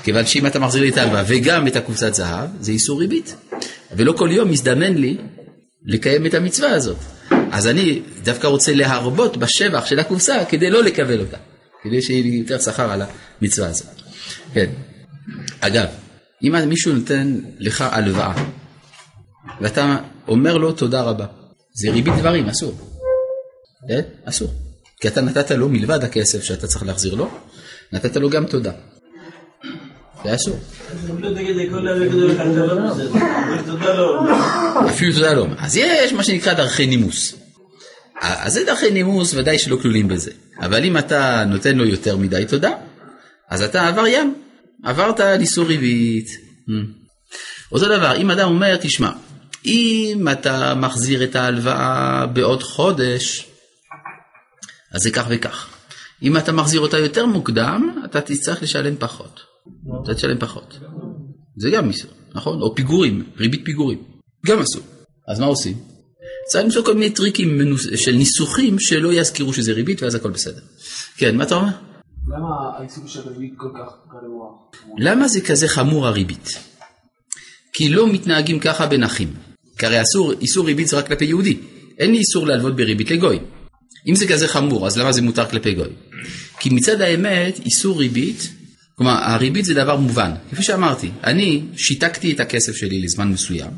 כיוון 0.03 0.27
שאם 0.27 0.47
אתה 0.47 0.59
מחזיר 0.59 0.83
לי 0.83 0.89
את 0.89 0.97
ההלוואה 0.97 1.25
וגם 1.27 1.67
את 1.67 1.77
הקופסת 1.77 2.15
זהב, 2.15 2.49
זה 2.61 2.73
איסור 2.73 3.01
ריבית. 3.01 3.37
ולא 3.97 4.13
כל 4.13 4.29
יום 4.33 4.51
מזדמן 4.51 4.95
לי 4.95 5.17
לקיים 5.85 6.27
את 6.27 6.35
המצווה 6.35 6.71
הזאת. 6.71 6.97
אז 7.53 7.67
אני 7.67 8.03
דווקא 8.23 8.47
רוצה 8.47 8.75
להרבות 8.75 9.37
בשבח 9.37 9.87
של 9.87 9.99
הקופסה 9.99 10.45
כדי 10.45 10.71
לא 10.71 10.83
לקבל 10.83 11.21
אותה. 11.21 11.37
כדי 11.83 12.03
שיהיה 12.03 12.23
לי 12.23 12.29
יותר 12.29 12.59
שכר 12.59 12.91
על 12.91 13.03
המצווה 13.41 13.69
הזאת. 13.69 13.87
כן. 14.55 14.71
אגב, 15.61 15.87
אם 16.43 16.69
מישהו 16.69 16.93
נותן 16.93 17.41
לך 17.59 17.81
הלוואה, 17.81 18.45
ואתה 19.61 19.97
אומר 20.29 20.57
לו 20.57 20.73
תודה 20.73 21.03
רבה, 21.03 21.27
זה 21.75 21.91
ריבית 21.91 22.15
דברים, 22.19 22.49
אסור. 22.49 22.79
כן? 23.89 24.01
אסור. 24.25 24.51
כי 25.01 25.09
אתה 25.09 25.21
נתת 25.21 25.51
לו 25.51 25.69
מלבד 25.69 26.05
הכסף 26.05 26.43
שאתה 26.43 26.67
צריך 26.67 26.83
להחזיר 26.83 27.15
לו, 27.15 27.31
נתת 27.93 28.17
לו 28.17 28.31
גם 28.31 28.47
תודה. 28.47 28.73
זה 30.25 30.35
אסור. 30.35 30.59
אפילו 34.91 35.13
תודה 35.13 35.33
לא. 35.33 35.47
אז 35.59 35.77
יש 35.77 36.13
מה 36.13 36.25
שנקרא 36.25 36.53
דרכי 36.53 36.87
נימוס. 36.87 37.35
אז 38.21 38.53
זה 38.53 38.65
דרכי 38.65 38.91
נימוס 38.91 39.35
ודאי 39.35 39.59
שלא 39.59 39.77
כלולים 39.77 40.09
בזה. 40.09 40.31
אבל 40.61 40.85
אם 40.85 40.99
אתה 40.99 41.45
נותן 41.47 41.77
לו 41.77 41.87
יותר 41.87 42.17
מדי 42.17 42.45
תודה, 42.49 42.71
אז 43.51 43.63
אתה 43.63 43.89
עבריין. 43.89 44.35
עברת 44.85 45.21
על 45.21 45.41
איסור 45.41 45.67
ריבית. 45.67 46.29
אותו 47.73 47.87
דבר, 47.87 48.17
אם 48.17 48.31
אדם 48.31 48.49
אומר, 48.49 48.77
תשמע, 48.77 49.11
אם 49.67 50.27
אתה 50.33 50.75
מחזיר 50.75 51.25
את 51.25 51.37
ההלוואה 51.37 52.27
בעוד 52.27 52.63
חודש, 52.63 53.50
אז 54.93 55.03
זה 55.03 55.11
כך 55.11 55.27
וכך. 55.31 55.69
אם 56.23 56.37
אתה 56.37 56.53
מחזיר 56.53 56.81
אותה 56.81 56.99
יותר 56.99 57.27
מוקדם, 57.27 58.03
אתה 58.05 58.21
תצטרך 58.21 58.63
לשלם 58.63 58.97
פחות. 58.99 59.41
אתה 60.05 60.15
תשלם 60.15 60.39
פחות. 60.39 60.79
זה 61.57 61.71
גם 61.71 61.89
איסור, 61.89 62.11
נכון? 62.35 62.63
או 62.63 62.75
פיגורים, 62.75 63.25
ריבית 63.37 63.61
פיגורים. 63.65 64.03
גם 64.47 64.59
אסור. 64.59 64.83
אז 65.29 65.41
מה 65.41 65.47
עושים? 65.47 65.77
צריך 66.49 66.65
למצוא 66.65 66.85
כל 66.85 66.95
מיני 66.95 67.11
טריקים. 67.11 67.77
של 67.97 68.13
ניסוחים 68.13 68.79
שלא 68.79 69.13
יזכירו 69.13 69.53
שזה 69.53 69.73
ריבית 69.73 70.03
ואז 70.03 70.15
הכל 70.15 70.31
בסדר. 70.31 70.61
כן, 71.17 71.37
מה 71.37 71.45
אתה 71.45 71.55
אומר? 71.55 71.73
למה 72.29 72.49
העיסוק 72.79 73.09
של 73.09 73.29
הריבית 73.29 73.55
כל 73.57 73.69
כך 73.75 73.93
גרוע? 74.09 74.49
למה 74.99 75.29
זה 75.29 75.41
כזה 75.41 75.69
חמור 75.69 76.07
הריבית? 76.07 76.49
כי 77.73 77.89
לא 77.89 78.13
מתנהגים 78.13 78.61
ככה 78.61 78.87
בין 78.87 79.03
אחים. 79.03 79.35
כי 79.79 79.87
הרי 79.87 80.03
אסור, 80.03 80.33
איסור 80.33 80.67
ריבית 80.67 80.89
זה 80.89 80.99
רק 80.99 81.07
כלפי 81.07 81.25
יהודי. 81.25 81.61
אין 81.99 82.11
לי 82.11 82.19
איסור 82.19 82.47
להלוות 82.47 82.77
בריבית 82.77 83.11
לגוי. 83.11 83.39
אם 84.09 84.15
זה 84.15 84.27
כזה 84.27 84.49
חמור, 84.49 84.87
אז 84.87 84.99
למה 84.99 85.13
זה 85.13 85.23
מותר 85.23 85.49
כלפי 85.49 85.75
גוי? 85.75 85.91
כי 86.59 86.71
מצד 86.71 87.01
האמת, 87.01 87.61
איסור 87.65 87.99
ריבית, 87.99 88.51
כלומר, 88.95 89.13
הריבית 89.13 89.65
זה 89.65 89.75
דבר 89.75 89.97
מובן. 89.97 90.31
כפי 90.51 90.63
שאמרתי, 90.63 91.11
אני 91.25 91.63
שיתקתי 91.77 92.33
את 92.33 92.41
הכסף 92.41 92.77
שלי 92.77 93.01
לזמן 93.01 93.29
מסוים, 93.29 93.71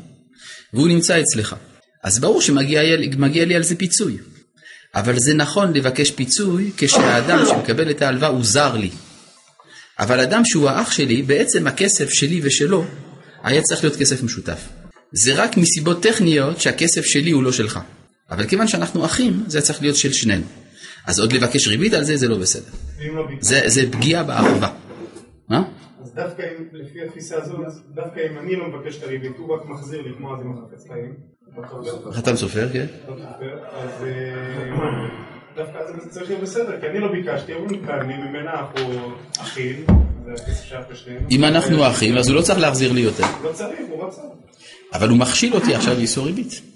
והוא 0.73 0.87
נמצא 0.87 1.21
אצלך. 1.21 1.55
אז 2.03 2.19
ברור 2.19 2.41
שמגיע 2.41 3.45
לי 3.45 3.55
על 3.55 3.63
זה 3.63 3.75
פיצוי. 3.75 4.17
אבל 4.95 5.19
זה 5.19 5.33
נכון 5.33 5.73
לבקש 5.73 6.11
פיצוי 6.11 6.71
כשהאדם 6.77 7.45
שמקבל 7.45 7.91
את 7.91 8.01
ההלוואה 8.01 8.29
הוא 8.29 8.43
זר 8.43 8.77
לי. 8.77 8.89
אבל 9.99 10.19
אדם 10.19 10.45
שהוא 10.45 10.69
האח 10.69 10.91
שלי, 10.91 11.21
בעצם 11.21 11.67
הכסף 11.67 12.09
שלי 12.09 12.39
ושלו 12.43 12.85
היה 13.43 13.61
צריך 13.61 13.83
להיות 13.83 13.95
כסף 13.95 14.23
משותף. 14.23 14.59
זה 15.11 15.33
רק 15.33 15.57
מסיבות 15.57 16.03
טכניות 16.03 16.61
שהכסף 16.61 17.05
שלי 17.05 17.31
הוא 17.31 17.43
לא 17.43 17.51
שלך. 17.51 17.79
אבל 18.31 18.47
כיוון 18.47 18.67
שאנחנו 18.67 19.05
אחים, 19.05 19.43
זה 19.47 19.61
צריך 19.61 19.81
להיות 19.81 19.95
של 19.95 20.13
שנינו. 20.13 20.45
אז 21.07 21.19
עוד 21.19 21.33
לבקש 21.33 21.67
ריבית 21.67 21.93
על 21.93 22.03
זה, 22.03 22.17
זה 22.17 22.27
לא 22.27 22.37
בסדר. 22.37 22.71
לא 23.13 23.27
זה, 23.39 23.61
זה 23.65 23.91
פגיעה 23.91 24.23
באחווה. 24.23 24.73
מה? 25.49 25.63
אז 26.01 26.13
דווקא 26.13 26.41
אם, 26.41 26.63
לפי 26.73 27.01
התפיסה 27.01 27.37
הזאת, 27.37 27.57
דווקא 27.95 28.19
אם 28.31 28.37
אני 28.39 28.55
לא 28.55 28.67
מבקש 28.67 28.97
את 28.97 29.03
הריבית, 29.03 29.31
הוא 29.37 29.55
רק 29.55 29.61
מחזיר 29.65 30.01
לי 30.01 30.09
כמו 30.17 30.35
אבי 30.35 30.43
מחפץ 30.43 30.87
חיים, 30.87 31.13
בסופר, 31.57 32.11
חתם 32.11 32.35
סופר, 32.35 32.69
כן? 32.73 32.85
אז 33.71 34.03
אה, 34.03 34.73
דווקא 35.55 35.79
זה 36.03 36.09
צריך 36.09 36.29
להיות 36.29 36.41
בסדר, 36.41 36.81
כי 36.81 36.87
אני 36.87 36.99
לא 36.99 37.11
ביקשתי, 37.11 37.53
הוא 37.53 37.67
נתן 37.71 38.07
לי, 38.07 38.17
ממנה 38.17 38.51
אנחנו 38.51 39.11
אחים. 39.39 39.85
אם 41.31 41.43
אנחנו 41.43 41.87
אחים, 41.87 42.17
אז 42.17 42.29
הוא 42.29 42.35
לא 42.35 42.41
צריך 42.41 42.59
להחזיר 42.59 42.91
לי 42.91 43.01
יותר. 43.01 43.23
לא 43.43 43.51
צריך, 43.51 43.79
הוא 43.89 44.03
רצה. 44.05 44.21
אבל 44.93 45.09
הוא 45.09 45.17
מכשיל 45.17 45.53
אותי 45.53 45.75
עכשיו 45.75 45.93
לאיסור 45.97 46.25
ריבית. 46.25 46.72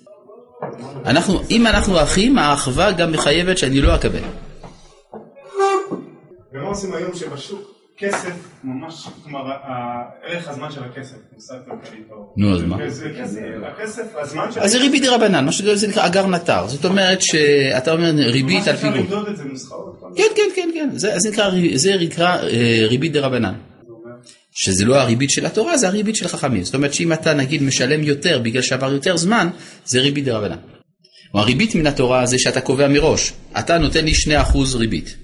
אנחנו, 1.05 1.41
אם 1.49 1.67
אנחנו 1.67 2.03
אחים, 2.03 2.37
האחווה 2.37 2.91
גם 2.91 3.11
מחייבת 3.11 3.57
שאני 3.57 3.81
לא 3.81 3.95
אקבל. 3.95 4.19
ומה 6.53 6.67
עושים 6.67 6.93
היום 6.93 7.15
שבשוק 7.15 7.77
כסף 7.97 8.33
ממש, 8.63 9.07
כלומר 9.23 9.39
ערך 10.23 10.47
הזמן 10.47 10.71
של 10.71 10.83
הכסף, 10.83 11.15
מושג 11.33 11.55
כלכלי 11.65 12.01
טוב. 12.09 12.33
נו, 12.37 12.55
אז 12.55 12.63
מה? 12.63 12.77
הכסף, 13.67 14.03
הזמן 14.15 14.51
של 14.51 14.59
אז 14.59 14.71
זה 14.71 14.77
ריבית 14.79 15.03
דרבנן, 15.03 15.45
מה 15.45 15.51
שזה 15.51 15.87
נקרא 15.87 16.05
אגר 16.05 16.27
נטר. 16.27 16.67
זאת 16.67 16.85
אומרת 16.85 17.21
שאתה 17.21 17.91
אומר 17.91 18.11
ריבית 18.15 18.67
על 18.67 18.75
אפשר 18.75 18.91
פיגור. 18.91 18.97
למדוד 18.97 19.27
את 19.27 19.37
זה 19.37 19.43
נוסחאות. 19.43 20.03
כן, 20.15 20.23
כן, 20.35 20.49
כן, 20.55 20.69
כן, 20.73 20.89
זה, 21.75 21.95
נקרא, 21.99 22.37
ריבית 22.87 23.13
דרבנן. 23.13 23.53
שזה 24.59 24.85
לא 24.85 24.95
הריבית 24.95 25.29
של 25.29 25.45
התורה, 25.45 25.77
זה 25.77 25.87
הריבית 25.87 26.15
של 26.15 26.27
חכמים. 26.27 26.63
זאת 26.63 26.75
אומרת 26.75 26.93
שאם 26.93 27.13
אתה 27.13 27.33
נגיד 27.33 27.63
משלם 27.63 28.03
יותר 28.03 28.39
בגלל 28.39 28.61
שעבר 28.61 28.93
יותר 28.93 29.17
זמן, 29.17 29.49
זה 29.85 30.01
ריבית 30.01 30.25
דרבנן. 30.25 30.57
או 31.33 31.39
הריבית 31.39 31.75
מן 31.75 31.87
התורה 31.87 32.25
זה 32.25 32.39
שאתה 32.39 32.61
קובע 32.61 32.87
מראש, 32.87 33.33
אתה 33.59 33.77
נותן 33.77 34.05
לי 34.05 34.11
2% 34.11 34.57
ריבית. 34.75 35.15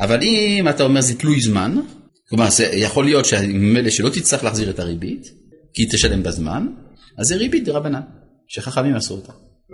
אבל 0.00 0.22
אם 0.22 0.68
אתה 0.68 0.84
אומר 0.84 1.00
זה 1.00 1.18
תלוי 1.18 1.40
זמן, 1.40 1.74
כלומר 2.28 2.50
זה 2.50 2.64
יכול 2.64 3.04
להיות 3.04 3.24
שממילא 3.24 3.90
שלא 3.90 4.08
תצטרך 4.08 4.44
להחזיר 4.44 4.70
את 4.70 4.78
הריבית, 4.78 5.26
כי 5.74 5.86
תשלם 5.86 6.22
בזמן, 6.22 6.66
אז 7.18 7.26
זה 7.26 7.36
ריבית 7.36 7.64
דרבנן, 7.64 8.00
שחכמים 8.48 8.94
עשו 8.94 9.14
אותה. 9.14 9.32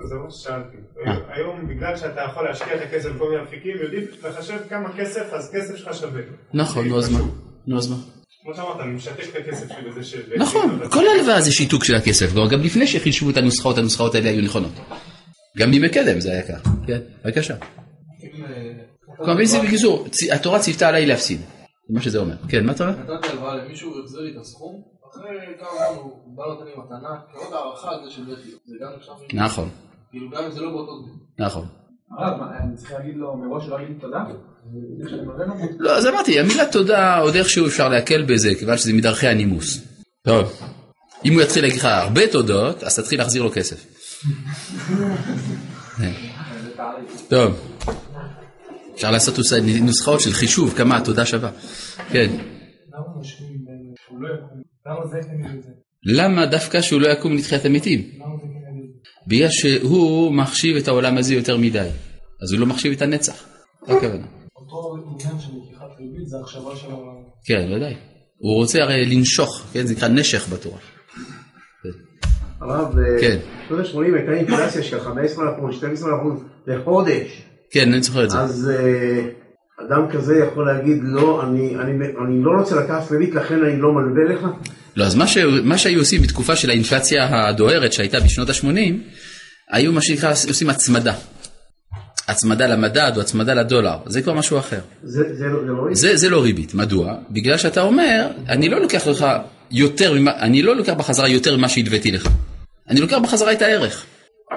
זה 0.09 0.14
מה 0.25 0.30
ששאלתי. 0.30 0.76
אה. 1.07 1.37
היום 1.37 1.69
בגלל 1.69 1.97
שאתה 1.97 2.21
יכול 2.30 2.45
להשקיע 2.45 2.75
את 2.75 2.80
הכסף 2.80 3.09
בכל 3.09 3.30
מיני 3.30 3.42
אפיקים, 3.42 3.76
יודעים 3.83 4.04
לחשב 4.23 4.59
כמה 4.69 4.97
כסף, 4.97 5.33
אז 5.33 5.50
כסף 5.54 5.76
שלך 5.76 5.95
שווה. 5.95 6.21
נכון, 6.54 6.88
נו 6.88 6.99
אז 6.99 7.12
מה? 7.12 7.19
נו 7.66 7.78
אז 7.78 7.90
מה? 7.90 8.19
כמו 8.42 8.54
שאמרת, 8.54 8.80
אני 8.80 8.92
משתק 8.92 9.28
את 9.28 9.37
הכסף 9.37 9.68
שלי 9.68 9.90
בזה 9.90 10.04
של... 10.04 10.23
נכון, 10.42 10.80
כל 10.92 11.04
הלוואה 11.09 11.40
זה 11.40 11.52
שיתוק 11.52 11.85
של 11.85 11.94
הכסף, 11.94 12.32
כלומר 12.32 12.50
גם 12.50 12.61
לפני 12.61 12.87
שחישבו 12.87 13.30
את 13.30 13.37
הנוסחאות, 13.37 13.78
הנוסחאות 13.78 14.14
האלה 14.14 14.30
היו 14.30 14.42
נכונות. 14.42 14.73
גם 15.59 15.70
בימי 15.70 15.88
קדם 15.88 16.20
זה 16.20 16.32
היה 16.32 16.42
כך. 16.42 16.68
כן, 16.87 16.99
בבקשה. 17.25 17.56
כלומר, 19.16 19.44
זה 19.44 19.59
בקיצור, 19.62 20.06
התורה 20.32 20.59
ציוותה 20.59 20.88
עליי 20.88 21.06
להפסיד. 21.06 21.40
זה 21.40 21.94
מה 21.94 22.00
שזה 22.00 22.18
אומר. 22.18 22.35
כן, 22.49 22.66
מה 22.66 22.73
אתה 22.73 22.88
אומר? 22.88 23.14
נתתי 23.14 23.28
הלוואה 23.28 23.56
למישהו, 23.56 23.90
הוא 23.90 24.00
החזיר 24.00 24.20
לי 24.20 24.30
את 24.30 24.37
הסכום, 24.40 24.82
אחרי 25.11 25.37
כמה 25.61 25.68
זמן 25.70 25.97
הוא 26.02 26.37
בא 26.37 26.44
נותן 26.47 26.64
לי 26.64 26.70
מתנה, 26.76 27.20
כעוד 27.32 27.52
הערכה 27.52 27.90
על 27.90 28.04
זה 28.04 28.11
שהבאתי 28.11 28.50
לו. 28.52 28.59
זה 28.66 28.76
גם 28.80 28.88
נחשב... 28.97 29.12
נכון, 29.37 29.68
כאילו 30.11 30.30
גם 30.30 30.44
אם 30.44 30.50
זה 30.50 30.61
לא 30.61 30.70
באותו 30.70 30.92
זמן. 31.02 31.47
נכון. 31.47 31.66
הרב, 32.18 32.40
מה, 32.40 32.59
אני 32.59 32.76
צריך 32.76 32.92
להגיד 32.92 33.16
לו 33.16 33.37
מראש 33.37 33.68
לא 33.68 33.80
להגיד 33.80 33.97
תודה? 34.00 34.25
לו? 35.46 35.54
לא, 35.78 35.96
אז 35.96 36.06
אמרתי, 36.06 36.40
המילה 36.40 36.64
תודה, 36.72 37.18
עוד 37.18 37.34
איכשהו 37.34 37.66
אפשר 37.66 37.88
להקל 37.88 38.22
בזה, 38.22 38.54
כיוון 38.54 38.78
שזה 38.78 38.92
מדרכי 38.92 39.26
הנימוס. 39.26 39.80
טוב. 40.22 40.60
אם 41.24 41.32
הוא 41.32 41.42
יתחיל 41.42 41.62
להגיד 41.62 41.78
לך 41.78 41.84
הרבה 41.84 42.26
תודות, 42.26 42.82
אז 42.82 42.98
תתחיל 42.98 43.18
להחזיר 43.18 43.42
לו 43.42 43.52
כסף. 43.52 43.86
כן. 45.98 46.12
טוב. 47.28 47.76
אפשר 48.94 49.10
לעשות 49.10 49.34
נוסחאות 49.82 50.20
של 50.20 50.32
חישוב, 50.32 50.74
כמה 50.76 50.96
התודה 50.96 51.26
שווה. 51.26 51.50
כן. 52.10 52.30
למה 52.92 53.04
לא? 56.04 56.04
למה 56.04 56.46
דווקא 56.46 56.80
שהוא 56.80 57.00
לא 57.00 57.08
יקום 57.08 57.36
לתחיית 57.36 57.64
המתים? 57.64 58.00
זה? 58.00 58.08
בגלל 59.26 59.50
שהוא 59.50 60.34
מחשיב 60.34 60.76
את 60.76 60.88
העולם 60.88 61.18
הזה 61.18 61.34
יותר 61.34 61.56
מדי. 61.56 61.88
אז 62.42 62.52
הוא 62.52 62.60
לא 62.60 62.66
מחשיב 62.66 62.92
את 62.92 63.02
הנצח. 63.02 63.44
זה 63.86 63.96
הכוונה. 63.96 64.39
אותו 64.72 64.96
עניין 65.10 65.40
של 65.40 65.48
לקיחת 65.48 65.98
ריבית 65.98 66.28
זה 66.28 66.36
החשבה 66.42 66.76
של 66.76 66.90
ה... 66.90 66.96
כן, 67.44 67.72
ודאי. 67.76 67.94
הוא 68.38 68.56
רוצה 68.56 68.82
הרי 68.82 69.06
לנשוך, 69.06 69.62
כן? 69.72 69.86
זה 69.86 69.94
נקרא 69.94 70.08
נשך 70.08 70.48
בתורה. 70.52 70.78
הרב, 72.60 72.94
כן. 73.20 73.38
בשנות 73.64 73.86
ה-80 73.86 74.16
הייתה 74.16 74.32
אינפלציה 74.32 74.82
של 74.82 74.98
15%, 74.98 75.08
12% 76.02 76.04
לחודש. 76.66 77.42
כן, 77.70 77.92
אני 77.92 78.02
זוכר 78.02 78.24
את 78.24 78.30
זה. 78.30 78.38
אז 78.38 78.70
אה, 78.70 79.20
אדם 79.86 80.10
כזה 80.12 80.38
יכול 80.38 80.66
להגיד, 80.66 80.98
לא, 81.02 81.42
אני, 81.42 81.76
אני, 81.76 81.92
אני 82.24 82.42
לא 82.42 82.50
רוצה 82.60 82.76
לקחת 82.76 83.10
ריבית, 83.10 83.34
לכן 83.34 83.64
אני 83.64 83.80
לא 83.80 83.88
מלווה 83.92 84.34
לך. 84.34 84.46
לא, 84.96 85.04
אז 85.04 85.14
מה, 85.14 85.26
ש... 85.26 85.38
מה 85.64 85.78
שהיו 85.78 85.98
עושים 85.98 86.22
בתקופה 86.22 86.56
של 86.56 86.70
האינפלציה 86.70 87.48
הדוהרת 87.48 87.92
שהייתה 87.92 88.20
בשנות 88.20 88.48
ה-80, 88.48 88.92
היו 89.70 89.92
מה 89.92 90.00
שנקרא 90.02 90.30
עושים 90.30 90.70
הצמדה. 90.70 91.14
הצמדה 92.30 92.66
למדד 92.66 93.12
או 93.16 93.20
הצמדה 93.20 93.54
לדולר, 93.54 93.96
זה 94.06 94.22
כבר 94.22 94.34
משהו 94.34 94.58
אחר. 94.58 94.80
זה, 95.02 95.22
זה, 95.38 95.44
לא- 95.44 95.60
זה 95.64 95.72
לא 95.72 95.82
ריבית. 95.82 95.96
זה, 95.96 96.16
זה 96.16 96.28
לא 96.30 96.42
ריבית, 96.42 96.75
מדוע? 96.75 97.14
בגלל 97.30 97.58
שאתה 97.58 97.82
אומר, 97.82 98.26
אני 98.49 98.68
לא 98.68 98.80
לוקח 98.80 99.06
לך 99.06 99.26
יותר, 99.70 100.14
ממה, 100.14 100.30
אני 100.40 100.62
לא 100.62 100.76
לוקח 100.76 100.92
בחזרה 100.92 101.28
יותר 101.28 101.56
ממה 101.56 101.68
שהלוויתי 101.68 102.10
לך. 102.10 102.28
אני 102.88 103.00
לוקח 103.00 103.18
בחזרה 103.22 103.52
את 103.52 103.62
הערך. 103.62 104.04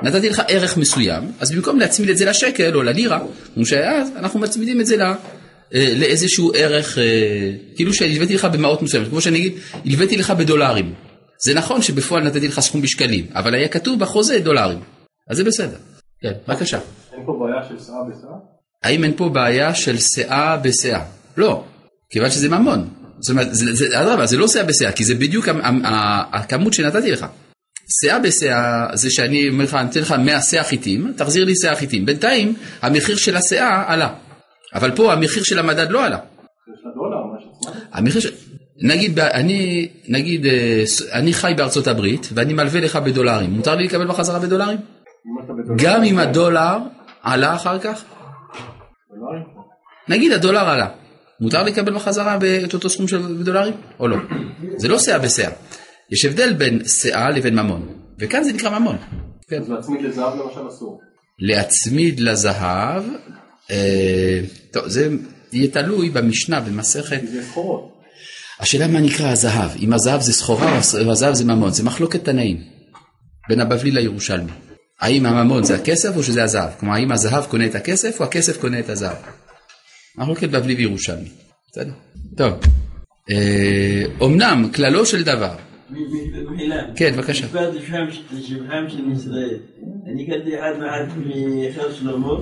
נתתי 0.03 0.29
לך 0.29 0.41
ערך 0.47 0.77
מסוים, 0.77 1.23
אז 1.39 1.51
במקום 1.51 1.79
להצמיד 1.79 2.09
את 2.09 2.17
זה 2.17 2.25
לשקל 2.25 2.75
או 2.75 2.83
ללירה, 2.83 3.19
כמו 3.53 3.65
שהיה 3.65 4.01
אז, 4.01 4.09
אנחנו 4.15 4.39
מצמידים 4.39 4.81
את 4.81 4.85
זה 4.85 4.97
ל... 4.97 5.01
אה, 5.75 5.93
לאיזשהו 5.97 6.51
ערך, 6.55 6.97
אה, 6.97 7.03
כאילו 7.75 7.93
שהלוויתי 7.93 8.35
לך 8.35 8.45
במעות 8.45 8.81
מסוימת, 8.81 9.09
כמו 9.09 9.21
שאני 9.21 9.37
אגיד, 9.37 9.53
הלוויתי 9.85 10.17
לך 10.17 10.31
בדולרים. 10.31 10.93
זה 11.43 11.53
נכון 11.53 11.81
שבפועל 11.81 12.23
נתתי 12.23 12.47
לך 12.47 12.59
סכום 12.59 12.81
בשקלים, 12.81 13.25
אבל 13.33 13.55
היה 13.55 13.67
כתוב 13.67 13.99
בחוזה 13.99 14.39
דולרים, 14.39 14.79
אז 15.29 15.37
זה 15.37 15.43
בסדר. 15.43 15.77
כן, 16.21 16.31
בבקשה. 16.47 16.79
אין 17.17 17.25
פה 17.25 17.39
בעיה 17.39 17.63
של 17.69 17.79
שאה 17.79 18.03
בשאה? 18.09 18.37
האם 18.83 19.03
אין 19.03 19.13
פה 19.17 19.29
בעיה 19.29 19.75
של 19.75 19.97
שאה 19.97 20.57
בשאה? 20.57 21.03
לא, 21.37 21.63
כיוון 22.09 22.29
שזה 22.29 22.49
ממון. 22.49 22.87
זאת 23.19 23.29
אומרת, 23.31 23.47
זה- 23.55 23.73
זה- 23.73 24.01
אדרבה, 24.01 24.25
זה 24.25 24.37
לא 24.37 24.47
שאה 24.47 24.63
בשאה, 24.63 24.91
כי 24.91 25.03
זה 25.03 25.15
בדיוק 25.15 25.47
הכמות 26.33 26.73
שנתתי 26.73 27.11
לך. 27.11 27.25
שאה 28.01 28.19
בשאה 28.19 28.87
זה 28.93 29.09
שאני 29.11 29.49
אומר 29.49 29.63
לך, 29.63 29.73
אני 29.73 29.89
אתן 29.89 29.99
לך 29.99 30.11
100 30.11 30.41
שאה 30.41 30.63
חיטים, 30.63 31.13
תחזיר 31.17 31.45
לי 31.45 31.53
שאה 31.55 31.75
חיטים. 31.75 32.05
בינתיים 32.05 32.53
המחיר 32.81 33.15
של 33.15 33.35
השאה 33.37 33.83
עלה, 33.87 34.13
אבל 34.75 34.91
פה 34.95 35.13
המחיר 35.13 35.43
של 35.43 35.59
המדד 35.59 35.91
לא 35.91 36.05
עלה. 36.05 36.17
המחיר 37.93 38.21
של... 38.21 38.29
נגיד, 38.81 39.19
אני, 39.19 39.87
נגיד, 40.07 40.45
אה, 40.45 40.83
אני 41.11 41.33
חי 41.33 41.53
בארצות 41.57 41.87
הברית 41.87 42.29
ואני 42.33 42.53
מלווה 42.53 42.81
לך 42.81 42.95
בדולרים, 42.95 43.49
מותר 43.49 43.75
לי 43.75 43.83
לקבל 43.83 44.07
בחזרה 44.07 44.39
בדולרים? 44.39 44.77
גם 45.77 46.03
אם 46.03 46.19
הדולר 46.19 46.77
עלה 47.23 47.55
אחר 47.55 47.79
כך? 47.79 48.03
נגיד 50.07 50.31
הדולר 50.31 50.69
עלה, 50.69 50.87
מותר 51.39 51.63
לקבל 51.63 51.95
בחזרה 51.95 52.37
את 52.65 52.73
אותו 52.73 52.89
סכום 52.89 53.07
של 53.07 53.43
דולרים 53.43 53.73
או 53.99 54.07
לא? 54.07 54.17
זה 54.77 54.87
לא 54.87 54.99
שאה 54.99 55.19
בשאה. 55.19 55.51
יש 56.11 56.25
הבדל 56.25 56.53
בין 56.53 56.85
שאה 56.85 57.29
לבין 57.29 57.59
ממון, 57.59 57.87
וכאן 58.19 58.43
זה 58.43 58.53
נקרא 58.53 58.79
ממון. 58.79 58.97
כן. 59.47 59.61
אז 59.61 59.69
להצמיד 59.69 60.01
לזהב 60.01 60.33
למשל 60.39 60.67
אסור. 60.67 61.01
להצמיד 61.39 62.19
לזהב, 62.19 63.03
אה, 63.71 64.39
טוב, 64.71 64.87
זה 64.87 65.09
יהיה 65.53 65.67
תלוי 65.67 66.09
במשנה 66.09 66.59
במסכת, 66.59 67.21
זה 67.27 67.43
סחורות. 67.43 67.93
השאלה 68.59 68.87
מה 68.87 68.99
נקרא 68.99 69.27
הזהב, 69.27 69.71
אם 69.79 69.93
הזהב 69.93 70.21
זה 70.21 70.33
סחורה 70.33 70.79
או 71.05 71.11
הזהב 71.11 71.33
זה 71.33 71.45
ממון, 71.45 71.71
זה 71.71 71.83
מחלוקת 71.83 72.25
תנאים 72.25 72.57
בין 73.49 73.59
הבבלי 73.59 73.91
לירושלמי. 73.91 74.51
האם 75.01 75.25
הממון 75.25 75.63
זה 75.63 75.75
הכסף 75.75 76.17
או 76.17 76.23
שזה 76.23 76.43
הזהב? 76.43 76.69
כלומר, 76.79 76.95
האם 76.95 77.11
הזהב 77.11 77.43
קונה 77.45 77.65
את 77.65 77.75
הכסף 77.75 78.19
או 78.19 78.25
הכסף 78.25 78.61
קונה 78.61 78.79
את 78.79 78.89
הזהב? 78.89 79.15
מחלוקת 80.17 80.49
בבלי 80.49 80.75
וירושלמי. 80.75 81.29
בסדר? 81.71 81.91
טוב. 82.37 82.53
אה, 83.31 84.03
אומנם 84.19 84.69
כללו 84.75 85.05
של 85.05 85.23
דבר. 85.23 85.55
כן, 86.95 87.13
בבקשה. 87.15 87.45
משפט 87.45 87.59
לשבחם 88.31 88.85
של 88.89 89.11
ישראל. 89.11 89.57
אני 90.07 90.23
הכרתי 90.23 90.59
אחד 90.59 90.71
מאחד 90.79 91.17
מאחר 91.17 91.93
שלמה, 91.93 92.33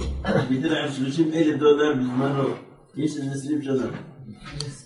ויתר 0.49 0.75
על 0.75 0.91
30 0.91 1.31
אלף 1.33 1.59
דולר 1.59 1.93
בזמנו. 1.93 2.49
יש 2.97 3.11
לזה 3.17 3.31
20 3.31 3.61
שנה. 3.61 3.87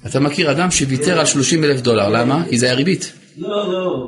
אתה 0.05 0.19
מכיר 0.19 0.51
אדם 0.51 0.71
שוויתר 0.71 1.19
על 1.19 1.25
30 1.25 1.63
אלף 1.63 1.81
דולר, 1.81 2.09
למה? 2.09 2.45
כי 2.49 2.57
זה 2.57 2.65
היה 2.65 2.75
ריבית. 2.75 3.13
לא, 3.37 3.73
לא, 3.73 4.07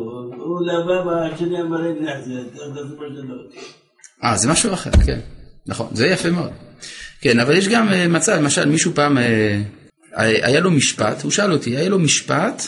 אה, 4.24 4.38
זה 4.38 4.50
משהו 4.50 4.74
אחר, 4.74 4.92
כן. 5.06 5.20
נכון, 5.68 5.88
זה 5.94 6.08
יפה 6.08 6.30
מאוד. 6.30 6.52
כן, 7.22 7.40
אבל 7.40 7.56
יש 7.56 7.68
גם 7.68 7.90
אה, 7.94 8.08
מצב, 8.08 8.32
למשל 8.32 8.66
מישהו 8.66 8.92
פעם, 8.96 9.18
אה, 9.18 9.62
היה 10.18 10.60
לו 10.60 10.72
משפט, 10.72 11.24
הוא 11.24 11.32
שאל 11.32 11.52
אותי, 11.52 11.78
היה 11.78 11.90
לו 11.90 12.00
משפט, 12.00 12.62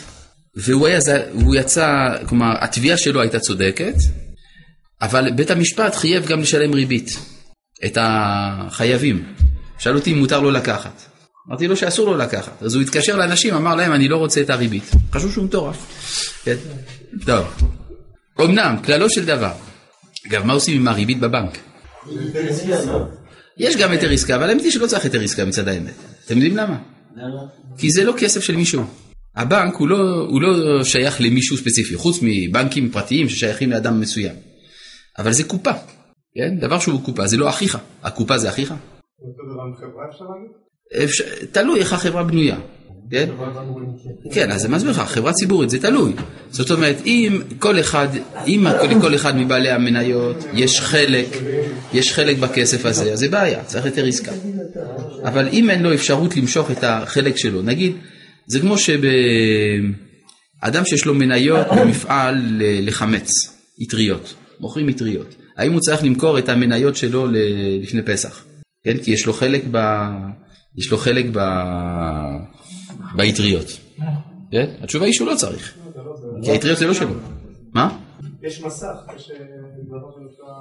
והוא 0.56 0.88
היה, 0.88 1.00
יצא, 1.56 2.18
כלומר, 2.28 2.54
התביעה 2.62 2.98
שלו 2.98 3.22
הייתה 3.22 3.40
צודקת, 3.40 3.96
אבל 5.02 5.32
בית 5.32 5.52
המשפט 5.52 5.96
חייב 5.96 6.26
גם 6.26 6.42
לשלם 6.42 6.74
ריבית, 6.74 7.18
את 7.86 7.98
החייבים. 8.02 9.24
שאל 9.80 9.96
אותי 9.96 10.14
אם 10.14 10.20
מותר 10.20 10.40
לו 10.40 10.52
לקחת. 10.52 11.02
אמרתי 11.50 11.68
לו 11.68 11.78
שאסור 11.78 12.12
לו 12.12 12.18
לקחת. 12.18 12.64
אז 12.64 12.76
הוא 12.76 12.84
התקשר 12.84 13.16
לאנשים, 13.16 13.54
אמר 13.54 13.76
להם, 13.76 13.94
אני 13.94 14.08
לא 14.08 14.18
רוצה 14.18 14.42
את 14.42 14.50
הריבית. 14.50 14.92
חשוב 15.14 15.32
שהוא 15.32 15.46
מטורף. 15.46 15.78
כן? 16.44 16.56
טוב. 17.26 17.79
אמנם, 18.42 18.76
כללו 18.86 19.10
של 19.10 19.26
דבר. 19.26 19.52
אגב, 20.28 20.46
מה 20.46 20.54
עושים 20.54 20.82
עם 20.82 20.88
הריבית 20.88 21.20
בבנק? 21.20 21.58
יש 23.58 23.78
גם 23.78 23.92
היתר 23.92 24.10
עסקה, 24.10 24.36
אבל 24.36 24.50
האמת 24.50 24.62
היא 24.62 24.72
שלא 24.72 24.88
צריך 24.88 25.04
היתר 25.04 25.22
עסקה 25.22 25.46
מצד 25.46 25.68
האמת. 25.68 25.94
אתם 26.26 26.36
יודעים 26.36 26.58
למה? 26.58 26.78
כי 27.78 27.92
זה 27.92 28.04
לא 28.04 28.14
כסף 28.18 28.44
של 28.44 28.56
מישהו. 28.56 28.84
הבנק 29.36 29.76
הוא 29.76 29.88
לא, 29.88 30.26
הוא 30.30 30.42
לא 30.42 30.84
שייך 30.84 31.22
למישהו 31.22 31.58
ספציפי, 31.58 31.96
חוץ 31.96 32.20
מבנקים 32.22 32.92
פרטיים 32.92 33.30
ששייכים 33.30 33.72
לאדם 33.72 34.00
מסוים. 34.00 34.36
אבל 35.18 35.32
זה 35.32 35.44
קופה, 35.44 35.72
כן? 36.36 36.60
דבר 36.60 36.80
שהוא 36.80 37.04
קופה, 37.04 37.28
זה 37.28 37.38
לא 37.38 37.50
אחיך. 37.50 37.78
הקופה 38.04 38.38
זה 38.38 38.50
אחיך? 38.50 38.74
אפשר, 41.04 41.24
תלוי 41.52 41.80
איך 41.80 41.94
החברה 41.94 42.24
בנויה, 42.24 42.58
כן? 43.12 43.30
כן, 44.34 44.52
אז 44.52 44.66
אני 44.66 44.76
מסביר 44.76 44.92
לך, 44.92 45.00
חברה 45.00 45.34
ציבורית 45.34 45.70
זה 45.70 45.80
תלוי. 45.82 46.14
זאת 46.52 46.72
אומרת, 46.72 46.96
אם 47.06 47.42
כל 47.60 47.80
אחד, 47.80 48.08
אם 48.48 48.66
לכל 48.90 49.16
אחד 49.16 49.38
מבעלי 49.38 49.70
המניות 49.70 50.46
יש 50.54 50.82
חלק, 50.82 51.28
יש 51.94 52.14
חלק 52.14 52.38
בכסף 52.38 52.86
הזה, 52.86 53.14
אז 53.14 53.20
זה 53.20 53.30
בעיה, 53.30 53.64
צריך 53.64 53.86
יותר 53.86 54.06
עסקה. 54.06 54.32
אבל 55.24 55.48
אם 55.52 55.70
אין 55.70 55.84
לו 55.84 55.94
אפשרות 55.94 56.38
למשוך 56.38 56.72
את 56.72 56.84
החלק 56.84 57.38
שלו, 57.38 57.62
נגיד, 57.62 57.96
זה 58.48 58.60
כמו 58.60 58.78
שאדם 58.78 59.26
שיש 60.86 61.06
לו 61.06 61.14
מניות 61.14 61.68
במפעל 61.78 62.62
לחמץ, 62.62 63.30
אטריות, 63.84 64.34
מוכרים 64.60 64.90
אטריות. 64.90 65.36
האם 65.58 65.74
הוא 65.74 65.82
צריך 65.82 66.04
למכור 66.04 66.40
את 66.40 66.50
המניות 66.50 66.96
שלו 66.96 67.28
לפני 67.82 68.02
פסח? 68.02 68.46
כן, 68.84 68.98
כי 68.98 69.12
יש 69.12 69.26
לו 69.26 69.34
חלק 69.34 69.64
ב... 69.72 69.78
יש 70.78 70.92
לו 70.92 70.98
חלק 70.98 71.26
ב... 71.32 71.40
באטריות. 73.16 73.68
כן? 74.52 74.66
התשובה 74.82 75.06
היא 75.06 75.14
שהוא 75.14 75.28
לא 75.28 75.36
צריך. 75.36 75.78
כי 76.44 76.52
האטריות 76.52 76.78
זה 76.78 76.88
לא 76.88 76.94
שלו. 76.94 77.14
מה? 77.74 78.00
יש 78.42 78.64
מסך, 78.64 78.86
יש 79.16 79.32
אה, 79.32 79.38
דבר 79.88 80.12
שנקרא, 80.12 80.54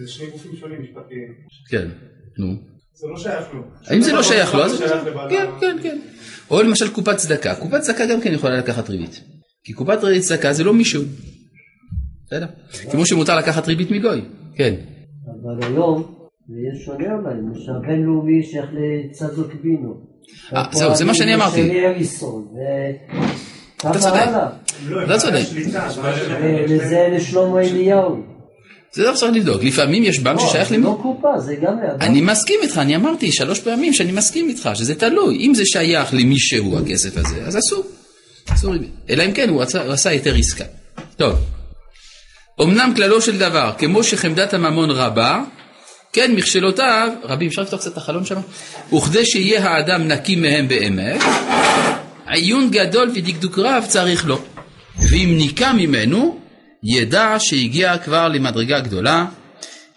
זה 0.00 0.08
שני 0.08 0.30
גופים 0.30 0.56
שונים 0.56 0.82
משפטיים. 0.82 1.34
כן. 1.70 1.88
נו. 2.38 2.54
זה 2.94 3.06
לא 3.06 3.16
שייך 3.16 3.54
לו. 3.54 3.62
האם 3.86 4.00
זה 4.00 4.12
לא 4.12 4.22
שייך 4.22 4.54
לו? 4.54 4.64
אז... 4.64 4.78
שייך 4.78 5.06
לבעל 5.06 5.30
כן, 5.30 5.46
כן, 5.60 5.76
כן. 5.82 5.98
או 6.50 6.62
למשל 6.62 6.94
קופת 6.94 7.16
צדקה. 7.16 7.54
קופת 7.54 7.80
צדקה 7.80 8.06
גם 8.06 8.20
כן 8.20 8.32
יכולה 8.32 8.56
לקחת 8.56 8.90
ריבית. 8.90 9.20
כי 9.64 9.72
קופת 9.72 9.98
צדקה 10.20 10.52
זה 10.52 10.64
לא 10.64 10.74
מישהו. 10.74 11.02
בסדר? 12.26 12.46
כמו 12.90 13.06
שמותר 13.06 13.36
לקחת 13.36 13.68
ריבית 13.68 13.90
מגוי. 13.90 14.20
כן. 14.54 14.74
אבל 15.42 15.66
היום 15.66 16.14
זה 16.48 16.54
יהיה 16.58 16.84
שונה 16.84 17.14
אולי, 17.14 17.34
למשל 17.34 17.72
בינלאומי 17.86 18.42
שייך 18.42 18.66
לצדוק 18.72 19.54
בינו. 19.62 20.17
אה, 20.56 20.64
זהו, 20.72 20.94
זה 20.94 21.04
מה 21.04 21.14
שאני 21.14 21.34
אמרתי. 21.34 21.70
וככה 23.78 23.90
אתה 23.90 23.98
צודק. 23.98 24.26
לא, 24.88 25.04
אתה 25.04 25.18
צודק. 25.18 25.42
שליטה, 25.50 25.88
וזה 26.68 27.08
לשלמה 27.12 27.60
אליהו. 27.60 28.22
זה 28.92 29.02
דבר 29.02 29.14
שצריך 29.16 29.32
לבדוק. 29.32 29.62
לפעמים 29.62 30.02
יש 30.02 30.18
בנק 30.18 30.40
ששייך 30.40 30.68
זה 30.68 30.76
למי. 30.76 30.84
לא 30.84 30.98
קופה, 31.02 31.38
זה 31.38 31.54
גם 31.54 31.80
לאדם. 31.82 32.00
אני 32.00 32.20
מסכים 32.20 32.60
איתך, 32.62 32.78
אני 32.78 32.96
אמרתי 32.96 33.32
שלוש 33.32 33.60
פעמים 33.60 33.92
שאני 33.92 34.12
מסכים 34.12 34.48
איתך, 34.48 34.70
שזה 34.74 34.94
תלוי. 34.94 35.36
אם 35.36 35.54
זה 35.54 35.62
שייך 35.66 36.14
למישהו 36.14 36.78
הכסף 36.78 37.16
הזה, 37.16 37.36
אז 37.46 37.58
אסור. 37.58 37.84
אסור. 38.48 38.74
אלא 39.10 39.24
אם 39.24 39.32
כן 39.32 39.48
הוא 39.48 39.62
עשה, 39.62 39.82
הוא 39.82 39.92
עשה 39.92 40.10
היתר 40.10 40.34
עסקה. 40.34 40.64
טוב. 41.16 41.34
אמנם 42.62 42.92
כללו 42.96 43.20
של 43.20 43.38
דבר, 43.38 43.72
כמו 43.78 44.04
שחמדת 44.04 44.54
הממון 44.54 44.90
רבה, 44.90 45.42
כן 46.12 46.32
מכשלותיו, 46.34 47.12
רבי 47.22 47.46
אפשר 47.46 47.62
לפתוח 47.62 47.80
קצת 47.80 47.92
את 47.92 47.96
החלון 47.96 48.24
שם? 48.24 48.40
וכדי 48.92 49.26
שיהיה 49.26 49.68
האדם 49.68 50.08
נקי 50.08 50.36
מהם 50.36 50.68
באמת, 50.68 51.20
עיון 52.26 52.70
גדול 52.70 53.10
ודקדוק 53.14 53.58
רב 53.58 53.84
צריך 53.88 54.26
לו. 54.26 54.40
ואם 55.10 55.34
ניקה 55.36 55.72
ממנו, 55.72 56.38
ידע 56.82 57.36
שהגיע 57.38 57.98
כבר 57.98 58.28
למדרגה 58.28 58.80
גדולה, 58.80 59.26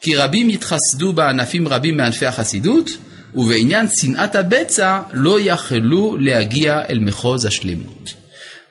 כי 0.01 0.15
רבים 0.15 0.49
יתחסדו 0.49 1.13
בענפים 1.13 1.67
רבים 1.67 1.97
מענפי 1.97 2.25
החסידות, 2.25 2.89
ובעניין 3.35 3.87
צנעת 3.87 4.35
הבצע 4.35 4.99
לא 5.13 5.37
יכלו 5.41 6.17
להגיע 6.19 6.81
אל 6.89 6.99
מחוז 6.99 7.45
השלמות. 7.45 8.13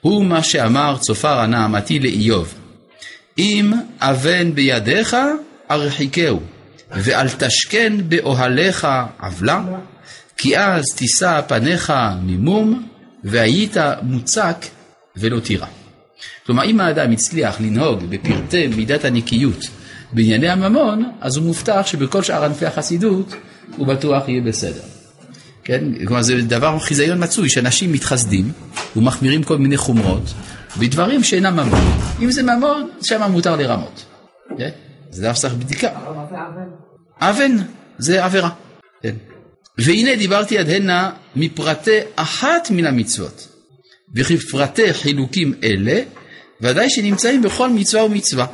הוא 0.01 0.25
מה 0.25 0.43
שאמר 0.43 0.97
צופר 1.01 1.39
הנעמתי 1.41 1.99
לאיוב, 1.99 2.55
אם 3.39 3.73
אבן 4.01 4.55
בידיך 4.55 5.17
ארחיקהו, 5.71 6.41
ואל 6.93 7.29
תשכן 7.29 7.93
באוהליך 8.09 8.89
עוולה, 9.21 9.63
כי 10.37 10.59
אז 10.59 10.85
תישא 10.97 11.41
פניך 11.49 11.93
ממום, 12.23 12.89
והיית 13.25 13.77
מוצק 14.03 14.57
ולא 15.17 15.41
תירא. 15.41 15.67
כלומר, 16.47 16.65
אם 16.65 16.81
האדם 16.81 17.13
הצליח 17.13 17.61
לנהוג 17.61 18.05
בפרטי 18.09 18.67
מידת 18.67 19.05
הנקיות 19.05 19.65
בענייני 20.13 20.49
הממון, 20.49 21.13
אז 21.21 21.37
הוא 21.37 21.45
מובטח 21.45 21.83
שבכל 21.87 22.23
שאר 22.23 22.45
ענפי 22.45 22.67
החסידות 22.67 23.35
הוא 23.77 23.87
בטוח 23.87 24.29
יהיה 24.29 24.41
בסדר. 24.41 24.83
כן? 25.65 25.85
כלומר, 26.07 26.23
זה 26.23 26.43
דבר 26.43 26.79
חיזיון 26.79 27.25
מצוי, 27.25 27.49
שאנשים 27.49 27.93
מתחסדים 27.93 28.53
ומחמירים 28.97 29.43
כל 29.43 29.59
מיני 29.59 29.77
חומרות 29.77 30.35
בדברים 30.79 31.25
שאינם 31.25 31.57
ממון. 31.57 32.01
אם 32.23 32.31
זה 32.31 32.43
ממון, 32.43 32.89
שם 33.03 33.23
מותר 33.33 33.57
לרמות. 33.57 34.05
כן? 34.59 34.71
זה 35.11 35.23
דבר 35.23 35.35
שצריך 35.35 35.55
בדיקה. 35.55 35.91
אבן 37.21 37.57
זה 37.99 38.25
עבירה. 38.25 38.51
כן. 39.03 39.15
והנה 39.79 40.17
דיברתי 40.17 40.59
עד 40.59 40.69
הנה 40.69 41.11
מפרטי 41.37 41.99
אחת 42.17 42.71
מן 42.71 42.87
המצוות. 42.87 43.49
וכי 44.15 44.39
פרטי 44.39 44.95
חילוקים 44.95 45.55
אלה 45.65 46.01
ודאי 46.61 46.91
שנמצאים 46.91 47.43
בכל 47.43 47.71
מצווה 47.71 48.05
ומצווה. 48.05 48.47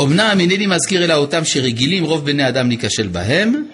אמנם 0.00 0.36
אינני 0.40 0.66
מזכיר 0.66 1.04
אלא 1.04 1.14
אותם 1.14 1.44
שרגילים 1.44 2.04
רוב 2.04 2.26
בני 2.26 2.48
אדם 2.48 2.68
להיכשל 2.68 3.06
בהם, 3.06 3.66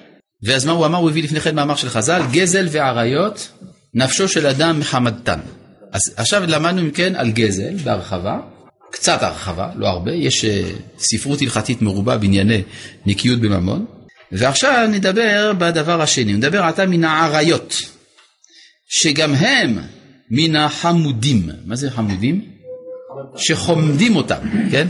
ואז 0.42 0.66
מה 0.66 0.72
הוא 0.72 0.86
אמר? 0.86 0.98
הוא 0.98 1.10
הביא 1.10 1.22
לפני 1.22 1.40
כן 1.40 1.54
מאמר 1.54 1.76
של 1.76 1.88
חז"ל, 1.88 2.22
גזל 2.32 2.66
ועריות, 2.70 3.48
נפשו 3.94 4.28
של 4.28 4.46
אדם 4.46 4.80
מחמדתן. 4.80 5.40
אז 5.92 6.00
עכשיו 6.16 6.42
למדנו 6.46 6.80
אם 6.80 6.90
כן 6.90 7.16
על 7.16 7.30
גזל 7.30 7.76
בהרחבה, 7.84 8.40
קצת 8.92 9.22
הרחבה, 9.22 9.68
לא 9.76 9.88
הרבה, 9.88 10.12
יש 10.12 10.44
אה, 10.44 10.70
ספרות 10.98 11.42
הלכתית 11.42 11.82
מרובה 11.82 12.18
בענייני 12.18 12.62
נקיות 13.06 13.40
בממון, 13.40 13.84
ועכשיו 14.32 14.88
נדבר 14.90 15.52
בדבר 15.58 16.02
השני, 16.02 16.32
נדבר 16.32 16.62
עתה 16.62 16.86
מן 16.86 17.04
העריות, 17.04 17.82
שגם 18.88 19.34
הם 19.34 19.78
מן 20.30 20.56
החמודים. 20.56 21.48
מה 21.64 21.76
זה 21.76 21.90
חמודים? 21.90 22.44
שחומדים 23.36 24.16
אותם, 24.16 24.40
כן? 24.70 24.86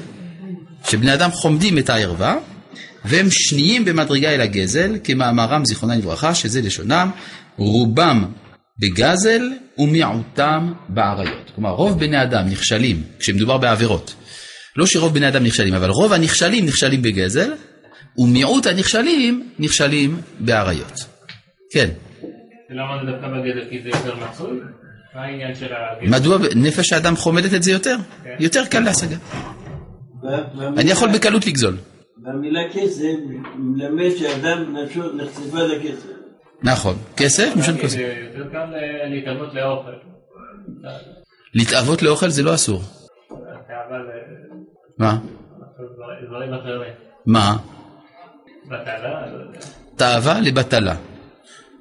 שבני 0.88 1.14
אדם 1.14 1.30
חומדים 1.30 1.78
את 1.78 1.90
הערווה, 1.90 2.36
והם 3.04 3.26
שניים 3.30 3.84
במדרגה 3.84 4.30
אל 4.30 4.40
הגזל, 4.40 4.98
כמאמרם 5.04 5.64
זיכרונם 5.64 5.98
לברכה, 5.98 6.34
שזה 6.34 6.62
לשונם, 6.62 7.10
רובם 7.56 8.24
בגזל 8.78 9.42
ומיעוטם 9.78 10.72
בעריות. 10.88 11.50
כלומר, 11.54 11.70
רוב 11.70 12.00
בני 12.00 12.22
אדם 12.22 12.46
נכשלים 12.46 13.02
כשמדובר 13.18 13.58
בעבירות. 13.58 14.14
לא 14.76 14.86
שרוב 14.86 15.14
בני 15.14 15.28
אדם 15.28 15.44
נכשלים, 15.44 15.74
אבל 15.74 15.90
רוב 15.90 16.12
הנכשלים 16.12 16.66
נכשלים 16.66 17.02
בגזל, 17.02 17.52
ומיעוט 18.18 18.66
הנכשלים 18.66 19.50
נכשלים 19.58 20.20
בעריות. 20.40 21.04
כן. 21.72 21.88
למה 22.70 23.04
זה 23.04 23.10
דווקא 23.10 23.26
בגזל? 23.28 23.70
כי 23.70 23.82
זה 23.82 23.88
יותר 23.88 24.16
מצוי? 24.16 24.60
מה 25.14 25.22
העניין 25.22 25.54
של 25.54 25.66
הגזל? 25.66 26.18
מדוע 26.18 26.38
נפש 26.56 26.92
האדם 26.92 27.16
חומדת 27.16 27.54
את 27.54 27.62
זה 27.62 27.72
יותר? 27.72 27.96
יותר 28.40 28.66
קל 28.66 28.80
להשגה. 28.80 29.16
אני 30.76 30.90
יכול 30.90 31.08
בקלות 31.12 31.46
לגזול. 31.46 31.76
במילה 32.16 32.60
כסף 32.72 33.16
מלמד 33.58 34.10
שאדם 34.16 34.76
נפשו 34.76 35.12
נחשפה 35.12 35.62
לכסף. 35.62 36.11
נכון. 36.64 36.96
כסף? 37.16 37.52
כי 37.54 37.60
כסף. 37.82 37.88
זה 37.88 38.28
יותר 38.34 38.50
קל 38.52 38.74
אה, 38.74 39.08
להתאבות 39.08 39.54
לאוכל. 39.54 39.90
להתאבות 41.54 42.02
לאוכל 42.02 42.28
זה 42.28 42.42
לא 42.42 42.54
אסור. 42.54 42.82
מה? 44.98 45.18
דברים 46.26 46.54
אחרים. 46.54 46.92
מה? 47.26 47.56
בטלה? 48.66 49.26
לא. 49.26 49.58
תאווה 49.96 50.40
לבטלה. 50.40 50.94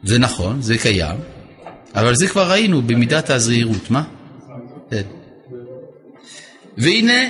זה 0.04 0.20
נכון, 0.20 0.62
זה 0.62 0.78
קיים, 0.78 1.15
אבל 1.96 2.15
זה 2.15 2.28
כבר 2.28 2.52
ראינו 2.52 2.82
במידת 2.82 3.30
הזהירות, 3.30 3.91
מה? 3.91 4.04
כן. 4.89 5.02
והנה, 6.78 7.30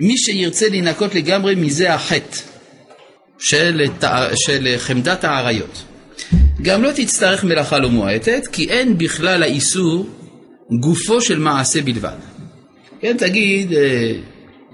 מי 0.00 0.16
שירצה 0.16 0.68
להינקות 0.68 1.14
לגמרי 1.14 1.54
מזה 1.54 1.94
החטא 1.94 2.36
של, 3.38 3.86
של 4.34 4.74
חמדת 4.78 5.24
האריות, 5.24 5.84
גם 6.62 6.82
לא 6.82 6.90
תצטרך 6.94 7.44
מלאכה 7.44 7.78
לא 7.78 7.90
מועטת, 7.90 8.46
כי 8.52 8.68
אין 8.70 8.98
בכלל 8.98 9.42
האיסור 9.42 10.08
גופו 10.80 11.20
של 11.20 11.38
מעשה 11.38 11.82
בלבד. 11.82 12.16
כן, 13.00 13.16
תגיד, 13.18 13.72
אה, 13.72 14.12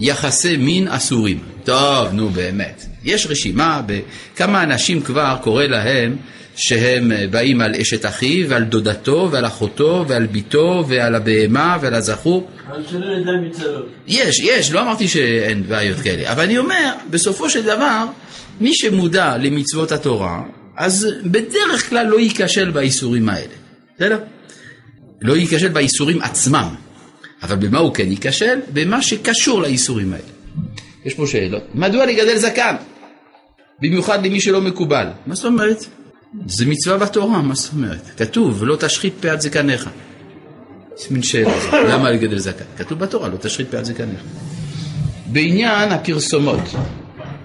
יחסי 0.00 0.56
מין 0.56 0.88
אסורים. 0.88 1.38
טוב, 1.64 2.12
נו 2.12 2.28
באמת. 2.28 2.86
יש 3.04 3.26
רשימה, 3.26 3.82
בכמה 3.86 4.62
אנשים 4.62 5.00
כבר 5.00 5.36
קורא 5.42 5.64
להם 5.64 6.16
שהם 6.56 7.12
אה, 7.12 7.26
באים 7.30 7.60
על 7.60 7.74
אשת 7.74 8.06
אחיו 8.06 8.48
ועל 8.48 8.64
דודתו 8.64 9.28
ועל 9.32 9.46
אחותו 9.46 10.04
ועל 10.08 10.26
בתו 10.26 10.84
ועל 10.88 11.14
הבהמה 11.14 11.78
ועל 11.80 11.94
הזכור. 11.94 12.50
אבל 12.68 12.82
שלא 12.90 13.18
נדע 13.18 13.30
מצרות. 13.48 13.86
יש, 14.06 14.40
יש, 14.40 14.72
לא 14.72 14.80
אמרתי 14.80 15.08
שאין 15.08 15.62
בעיות 15.68 16.00
כאלה, 16.00 16.32
אבל 16.32 16.42
אני 16.42 16.58
אומר, 16.58 16.92
בסופו 17.10 17.50
של 17.50 17.62
דבר, 17.62 18.04
מי 18.60 18.74
שמודע 18.74 19.36
למצוות 19.36 19.92
התורה, 19.92 20.42
אז 20.76 21.08
בדרך 21.24 21.88
כלל 21.88 22.06
לא 22.06 22.20
ייכשל 22.20 22.70
באיסורים 22.70 23.28
האלה, 23.28 23.54
בסדר? 23.96 24.18
לא 25.20 25.36
ייכשל 25.36 25.68
באיסורים 25.68 26.22
עצמם, 26.22 26.74
אבל 27.42 27.56
במה 27.56 27.78
הוא 27.78 27.94
כן 27.94 28.10
ייכשל? 28.10 28.60
במה 28.72 29.02
שקשור 29.02 29.62
לאיסורים 29.62 30.12
האלה. 30.12 30.24
יש 31.04 31.14
פה 31.14 31.26
שאלות. 31.26 31.62
מדוע 31.74 32.06
לגדל 32.06 32.36
זקן? 32.36 32.76
במיוחד 33.80 34.26
למי 34.26 34.40
שלא 34.40 34.60
מקובל. 34.60 35.06
מה 35.26 35.34
זאת 35.34 35.44
אומרת? 35.44 35.84
זה 36.46 36.66
מצווה 36.66 36.98
בתורה, 36.98 37.42
מה 37.42 37.54
זאת 37.54 37.72
אומרת? 37.72 38.10
כתוב, 38.16 38.64
לא 38.64 38.76
תשחית 38.76 39.14
פאת 39.20 39.40
זקניך. 39.40 39.90
יש 40.98 41.10
מין 41.10 41.22
שאלה, 41.22 41.54
למה 41.88 42.10
לגדל 42.10 42.38
זקן? 42.38 42.64
כתוב 42.78 42.98
בתורה, 42.98 43.28
לא 43.28 43.36
תשחית 43.36 43.70
פאת 43.70 43.84
זקניך. 43.84 44.20
בעניין 45.26 45.92
הפרסומות, 45.92 46.60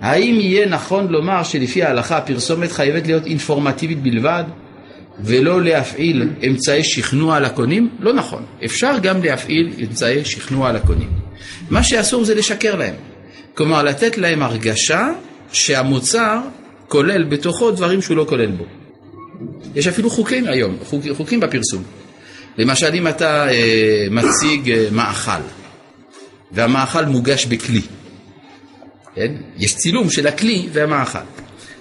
האם 0.01 0.39
יהיה 0.39 0.67
נכון 0.67 1.07
לומר 1.07 1.43
שלפי 1.43 1.83
ההלכה 1.83 2.17
הפרסומת 2.17 2.71
חייבת 2.71 3.07
להיות 3.07 3.25
אינפורמטיבית 3.25 4.01
בלבד 4.03 4.43
ולא 5.19 5.61
להפעיל 5.61 6.29
אמצעי 6.47 6.83
שכנוע 6.83 7.39
לקונים? 7.39 7.89
לא 7.99 8.13
נכון. 8.13 8.45
אפשר 8.65 8.97
גם 9.01 9.23
להפעיל 9.23 9.73
אמצעי 9.79 10.25
שכנוע 10.25 10.71
לקונים. 10.71 11.09
מה 11.69 11.83
שאסור 11.83 12.25
זה 12.25 12.35
לשקר 12.35 12.75
להם. 12.75 12.95
כלומר, 13.53 13.83
לתת 13.83 14.17
להם 14.17 14.43
הרגשה 14.43 15.09
שהמוצר 15.51 16.39
כולל 16.87 17.23
בתוכו 17.23 17.71
דברים 17.71 18.01
שהוא 18.01 18.17
לא 18.17 18.25
כולל 18.29 18.51
בו. 18.51 18.63
יש 19.75 19.87
אפילו 19.87 20.09
חוקים 20.09 20.47
היום, 20.47 20.77
חוק, 20.83 21.03
חוקים 21.17 21.39
בפרסום. 21.39 21.83
למשל, 22.57 22.93
אם 22.93 23.07
אתה 23.07 23.49
אה, 23.49 24.07
מציג 24.11 24.71
אה, 24.71 24.87
מאכל, 24.91 25.41
והמאכל 26.51 27.05
מוגש 27.05 27.45
בכלי, 27.45 27.81
כן? 29.17 29.31
יש 29.57 29.75
צילום 29.75 30.09
של 30.09 30.27
הכלי 30.27 30.67
והמאכל. 30.73 31.19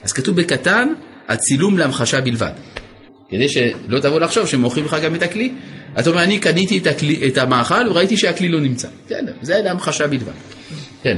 אז 0.02 0.12
כתוב 0.12 0.36
בקטן, 0.36 0.88
הצילום 1.28 1.78
להמחשה 1.78 2.20
בלבד. 2.20 2.52
כדי 3.28 3.48
שלא 3.48 3.98
תבוא 4.00 4.20
לחשוב 4.20 4.46
שמוכרים 4.46 4.84
לך 4.84 4.96
גם 5.02 5.14
את 5.14 5.22
הכלי. 5.22 5.52
אתה 5.98 6.10
אומר, 6.10 6.22
אני 6.22 6.38
קניתי 6.38 6.78
את, 6.78 6.86
הכלי, 6.86 7.28
את 7.28 7.38
המאכל 7.38 7.88
וראיתי 7.88 8.16
שהכלי 8.16 8.48
לא 8.48 8.60
נמצא. 8.60 8.88
בסדר, 9.06 9.32
זה 9.42 9.60
להמחשה 9.64 10.06
בלבד. 10.06 10.32
כן. 11.02 11.16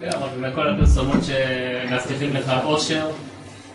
כן, 0.00 0.08
מכל 0.38 0.68
הפרסומות 0.68 1.20
שמבטיחים 1.24 2.34
לך 2.34 2.52
אושר, 2.64 3.10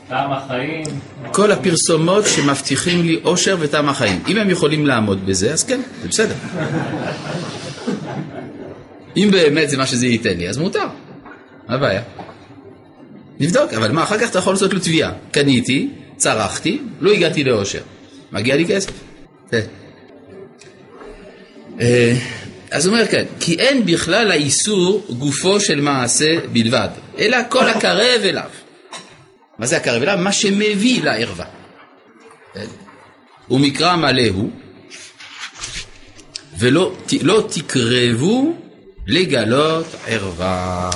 טעם 0.07 0.31
החיים. 0.31 0.83
כל 1.31 1.51
הפרסומות 1.51 2.25
שמבטיחים 2.25 3.05
לי 3.05 3.19
אושר 3.23 3.57
וטעם 3.59 3.89
החיים. 3.89 4.23
אם 4.27 4.37
הם 4.37 4.49
יכולים 4.49 4.85
לעמוד 4.85 5.25
בזה, 5.25 5.53
אז 5.53 5.63
כן, 5.63 5.81
זה 6.01 6.07
בסדר. 6.07 6.35
אם 9.17 9.29
באמת 9.31 9.69
זה 9.69 9.77
מה 9.77 9.87
שזה 9.87 10.07
ייתן 10.07 10.37
לי, 10.37 10.49
אז 10.49 10.57
מותר. 10.57 10.87
מה 11.67 11.75
הבעיה? 11.75 12.01
נבדוק, 13.39 13.73
אבל 13.73 13.91
מה, 13.91 14.03
אחר 14.03 14.19
כך 14.19 14.29
אתה 14.29 14.39
יכול 14.39 14.53
לעשות 14.53 14.73
לו 14.73 14.79
תביעה. 14.79 15.11
קניתי, 15.31 15.89
צרכתי, 16.17 16.81
לא 16.99 17.11
הגעתי 17.11 17.43
לאושר. 17.43 17.81
מגיע 18.31 18.55
לי 18.55 18.65
כסף. 18.67 18.91
כן. 19.51 19.61
אה, 21.81 22.13
אז 22.71 22.87
אומר 22.87 23.07
כאן, 23.07 23.23
כי 23.39 23.55
אין 23.59 23.85
בכלל 23.85 24.31
האיסור 24.31 25.05
גופו 25.09 25.59
של 25.59 25.81
מעשה 25.81 26.35
בלבד, 26.51 26.89
אלא 27.17 27.37
כל 27.49 27.69
הקרב 27.69 28.21
אליו. 28.23 28.49
מה 29.59 29.65
זה 29.65 29.77
הקרב 29.77 30.01
אליו? 30.01 30.17
מה 30.17 30.31
שמביא 30.31 31.03
לערווה. 31.03 31.45
כן? 32.53 32.65
ומקרא 33.51 33.95
מלא 33.95 34.27
הוא, 34.33 34.49
ולא 36.59 36.95
לא 37.21 37.47
תקרבו 37.51 38.55
לגלות 39.07 39.87
ערווה. 40.07 40.89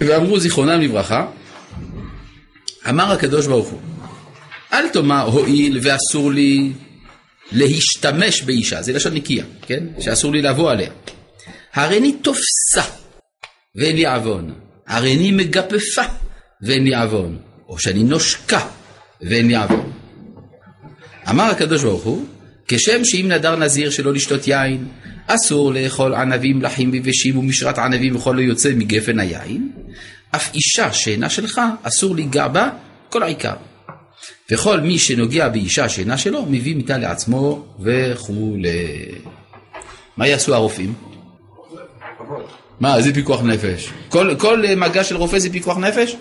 ואמרו 0.00 0.40
זיכרונם 0.40 0.80
לברכה, 0.80 1.26
אמר 2.88 3.12
הקדוש 3.12 3.46
ברוך 3.46 3.68
הוא, 3.68 3.80
אל 4.72 4.88
תאמר 4.88 5.22
הואיל 5.22 5.78
ואסור 5.82 6.32
לי 6.32 6.72
להשתמש 7.52 8.42
באישה, 8.42 8.82
זה 8.82 8.92
לשון 8.92 9.14
נקייה, 9.14 9.44
כן? 9.66 9.84
שאסור 10.00 10.32
לי 10.32 10.42
לבוא 10.42 10.70
עליה. 10.70 10.90
הריני 11.74 12.12
תופסה 12.12 12.82
ואין 13.76 13.96
לי 13.96 14.06
עוון, 14.06 14.54
הריני 14.86 15.30
מגפפה 15.30 16.02
ואין 16.62 16.84
לי 16.84 16.94
עוון, 16.94 17.38
או 17.68 17.78
שאני 17.78 18.02
נושקה 18.02 18.66
ואין 19.22 19.46
לי 19.48 19.56
עוון. 19.56 19.92
אמר 21.30 21.44
הקדוש 21.44 21.82
ברוך 21.82 22.04
הוא, 22.04 22.26
כשם 22.68 23.04
שאם 23.04 23.26
נדר 23.28 23.56
נזיר 23.56 23.90
שלא 23.90 24.12
לשתות 24.12 24.48
יין, 24.48 24.88
אסור 25.26 25.72
לאכול 25.72 26.14
ענבים 26.14 26.62
לחים 26.62 26.90
ויבשים 26.90 27.38
ומשרת 27.38 27.78
ענבים 27.78 28.16
וכל 28.16 28.32
לא 28.32 28.40
יוצא 28.40 28.72
מגפן 28.74 29.18
היין, 29.18 29.72
אף 30.34 30.54
אישה 30.54 30.92
שאינה 30.92 31.30
שלך, 31.30 31.60
אסור 31.82 32.14
ליגע 32.14 32.48
בה 32.48 32.70
כל 33.10 33.22
העיקר. 33.22 33.54
וכל 34.50 34.80
מי 34.80 34.98
שנוגע 34.98 35.48
באישה 35.48 35.88
שאינה 35.88 36.18
שלו, 36.18 36.42
מביא 36.42 36.76
מיתה 36.76 36.98
לעצמו 36.98 37.64
וכולי. 37.80 39.14
מה 40.16 40.26
יעשו 40.26 40.54
הרופאים? 40.54 40.94
מה, 42.80 43.02
זה 43.02 43.14
פיקוח 43.14 43.42
נפש. 43.42 43.92
כל, 44.08 44.34
כל 44.38 44.64
אה, 44.64 44.74
מגע 44.76 45.04
של 45.04 45.16
רופא 45.16 45.38
זה 45.38 45.52
פיקוח 45.52 45.78
נפש? 45.78 46.16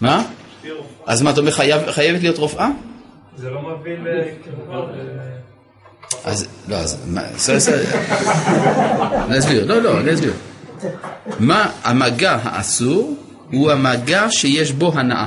מה? 0.00 0.24
אז 1.06 1.22
מה, 1.22 1.30
אתה 1.30 1.40
אומר 1.40 1.50
חייב, 1.50 1.90
חייבת 1.90 2.22
להיות 2.22 2.38
רופאה? 2.38 2.68
זה 3.36 3.50
לא 3.50 3.62
מביא 3.62 3.92
ל... 3.92 4.08
אז, 6.24 6.48
לא, 6.68 6.76
אז, 6.76 6.98
מה, 7.06 7.20
אני 9.28 9.38
אסביר, 9.38 9.66
לא, 9.66 9.82
לא, 9.82 10.00
אני 10.00 10.14
אסביר. 10.14 10.32
מה 11.40 11.70
המגע 11.84 12.38
האסור 12.42 13.16
הוא 13.52 13.70
המגע 13.70 14.26
שיש 14.30 14.72
בו 14.72 14.92
הנאה. 14.94 15.26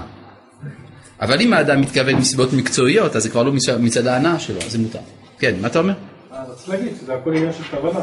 אבל 1.21 1.41
אם 1.41 1.53
האדם 1.53 1.81
מתכוון 1.81 2.15
מסיבות 2.15 2.53
מקצועיות, 2.53 3.15
אז 3.15 3.23
זה 3.23 3.29
כבר 3.29 3.43
לא 3.43 3.51
מצד- 3.79 4.07
ההנאה 4.07 4.39
שלו, 4.39 4.59
אז 4.65 4.71
זה 4.71 4.77
מותר. 4.79 4.99
כן, 5.39 5.55
מה 5.61 5.67
אתה 5.67 5.79
אומר? 5.79 5.93
אז 6.31 6.49
רציתי 6.49 6.71
להגיד 6.71 6.93
שזה 7.01 7.13
הכל 7.13 7.33
עניין 7.35 7.53
של 7.53 7.63
כוונה. 7.63 7.99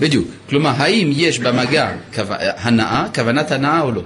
בדיוק. 0.00 0.28
כלומר, 0.48 0.70
האם 0.76 1.10
יש 1.14 1.38
במגע 1.38 1.90
הנאה, 2.36 3.06
כוונת 3.14 3.50
הנאה 3.52 3.80
או 3.80 3.92
לא? 3.92 4.02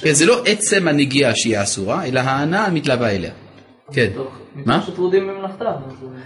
כן, 0.00 0.12
זה 0.12 0.26
לא 0.26 0.42
עצם 0.46 0.88
הנגיעה 0.88 1.32
שהיא 1.34 1.62
אסורה, 1.62 2.04
אלא 2.06 2.20
ההנאה 2.20 2.66
המתלווה 2.66 3.10
אליה. 3.10 3.30
כן. 3.92 4.10
מה? 4.54 4.82
שטרודים 4.86 5.28
במלאכתם. 5.28 5.64
אה, 5.64 5.72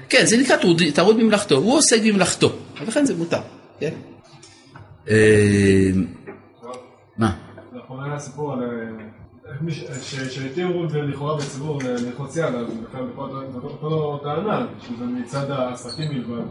כן, 0.09 0.27
זה 0.27 0.37
נקרא 0.37 0.57
טרוד 0.95 1.17
במלאכתו, 1.17 1.55
הוא 1.57 1.77
עוסק 1.79 2.01
במלאכתו, 2.03 2.53
ולכן 2.81 3.05
זה 3.05 3.15
מותר. 3.15 3.41
כן. 3.81 3.91
אה, 5.11 5.91
מה? 7.17 7.37
אה, 8.63 9.71
ש- 10.03 10.35
שהתירו 10.35 10.85
לכאורה 10.85 11.37
בציבור 11.37 11.79
ל- 11.83 12.07
ללחוץ 12.07 12.37
יד, 12.37 12.45
אז 12.55 12.67
בכלל 12.89 13.05
בכל 13.07 13.29
אותו 13.63 14.21
טענה, 14.23 14.67
שזה 14.81 15.05
מצד 15.05 15.51
העסקים 15.51 16.09
בלבד. 16.09 16.43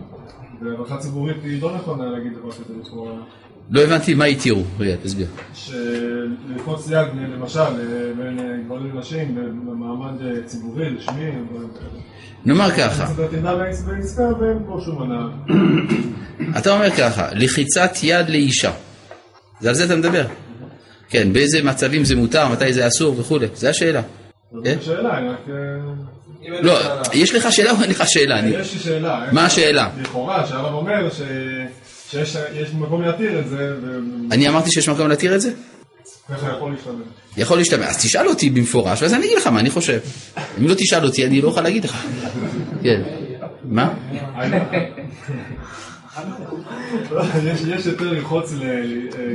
והערכה 0.61 0.97
ציבורית 0.97 1.37
היא 1.43 1.61
לא 1.61 1.75
נכונה 1.75 2.05
להגיד 2.05 2.33
דבר 2.33 2.51
כזה 2.51 2.73
לכאורה. 2.81 3.11
לא 3.71 3.81
הבנתי 3.81 4.13
מה 4.13 4.25
התירו, 4.25 4.63
רגע, 4.79 4.95
תסביר. 5.03 5.27
שללחוץ 5.53 6.87
יד 6.89 7.07
למשל 7.33 7.59
אה, 7.59 7.65
בין 8.17 8.39
אה, 8.39 8.45
גברים 8.65 8.95
לנשים 8.95 9.35
במעמד 9.35 10.21
אה, 10.21 10.41
ציבורי, 10.45 10.85
רשמי. 10.97 11.29
נאמר 12.45 12.71
ככה. 12.71 13.05
אתה 16.57 16.71
אומר 16.71 16.91
ככה, 16.91 17.27
לחיצת 17.33 17.91
יד 18.03 18.29
לאישה, 18.29 18.71
זה 19.61 19.69
על 19.69 19.75
זה 19.75 19.85
אתה 19.85 19.95
מדבר? 19.95 20.25
כן, 21.09 21.33
באיזה 21.33 21.63
מצבים 21.63 22.05
זה 22.05 22.15
מותר, 22.15 22.47
מתי 22.47 22.73
זה 22.73 22.87
אסור 22.87 23.19
וכולי, 23.19 23.47
זה 23.55 23.69
השאלה. 23.69 24.01
כן? 24.63 24.77
זו 24.79 24.85
שאלה, 24.85 25.17
אני 25.17 25.29
רק... 25.29 25.37
אה, 25.49 26.61
לא. 26.61 26.79
יש 27.13 27.35
לך 27.35 27.51
שאלה 27.51 27.71
או 27.71 27.81
אין 27.81 27.89
לך 27.89 28.03
שאלה? 28.07 28.47
יש 28.47 28.73
לי 28.73 28.79
שאלה. 28.79 29.25
מה 29.31 29.45
השאלה? 29.45 29.89
לכאורה, 30.01 30.47
שהרב 30.47 30.73
אומר 30.73 31.09
ש- 31.09 31.21
שיש 32.11 32.37
יש 32.53 32.69
מקום 32.73 33.01
להתיר 33.01 33.39
את 33.39 33.47
זה, 33.49 33.73
אני 34.31 34.49
אמרתי 34.49 34.71
שיש 34.71 34.89
מקום 34.89 35.07
להתיר 35.07 35.35
את 35.35 35.41
זה? 35.41 35.51
וככה 36.29 36.47
יכול 36.57 36.71
להשתמש. 36.71 36.95
יכול 37.37 37.57
להשתמע, 37.57 37.85
אז 37.87 37.97
תשאל 38.05 38.27
אותי 38.27 38.49
במפורש, 38.49 39.01
ואז 39.01 39.13
אני 39.13 39.25
אגיד 39.25 39.37
לך 39.37 39.47
מה 39.47 39.59
אני 39.59 39.69
חושב. 39.69 39.99
אם 40.59 40.67
לא 40.67 40.73
תשאל 40.73 41.05
אותי, 41.05 41.25
אני 41.25 41.41
לא 41.41 41.47
אוכל 41.47 41.61
להגיד 41.61 41.85
לך. 41.85 42.05
כן. 42.83 43.01
מה? 43.65 43.93
יש 47.67 47.85
יותר 47.85 48.11
ללחוץ 48.11 48.53
ל- 48.53 48.63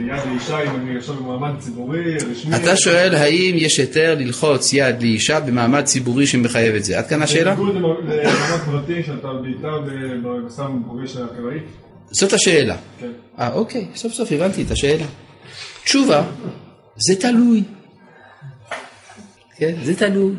יד 0.09 0.21
לאישה 0.31 0.63
אם 0.63 0.77
אני 0.77 0.97
עכשיו 0.99 1.15
במעמד 1.15 1.59
ציבורי, 1.59 2.17
רשמי. 2.31 2.57
אתה 2.57 2.77
שואל 2.77 3.15
האם 3.15 3.55
יש 3.59 3.77
היתר 3.79 4.15
ללחוץ 4.19 4.73
יד 4.73 5.03
לאישה 5.03 5.41
במעמד 5.41 5.85
ציבורי 5.85 6.27
שמחייב 6.27 6.75
את 6.75 6.85
זה. 6.85 6.99
עד 6.99 7.07
כאן 7.07 7.23
השאלה? 7.23 7.55
בניגוד 7.55 7.75
למ- 7.75 8.11
למעמד 8.11 8.61
פרטי 8.67 9.03
שאתה 9.03 9.29
בעיטה 9.43 9.69
פוגש 10.89 11.17
אקראי. 11.17 11.59
זאת 12.13 12.33
השאלה. 12.33 12.77
כן. 13.01 13.11
אה, 13.39 13.53
אוקיי, 13.53 13.87
סוף 13.95 14.13
סוף 14.13 14.33
הבנתי 14.33 14.63
את 14.63 14.71
השאלה. 14.71 15.05
תשובה, 15.85 16.25
זה 16.97 17.17
תלוי. 17.17 17.63
כן, 19.57 19.75
זה 19.83 19.97
תלוי. 19.97 20.35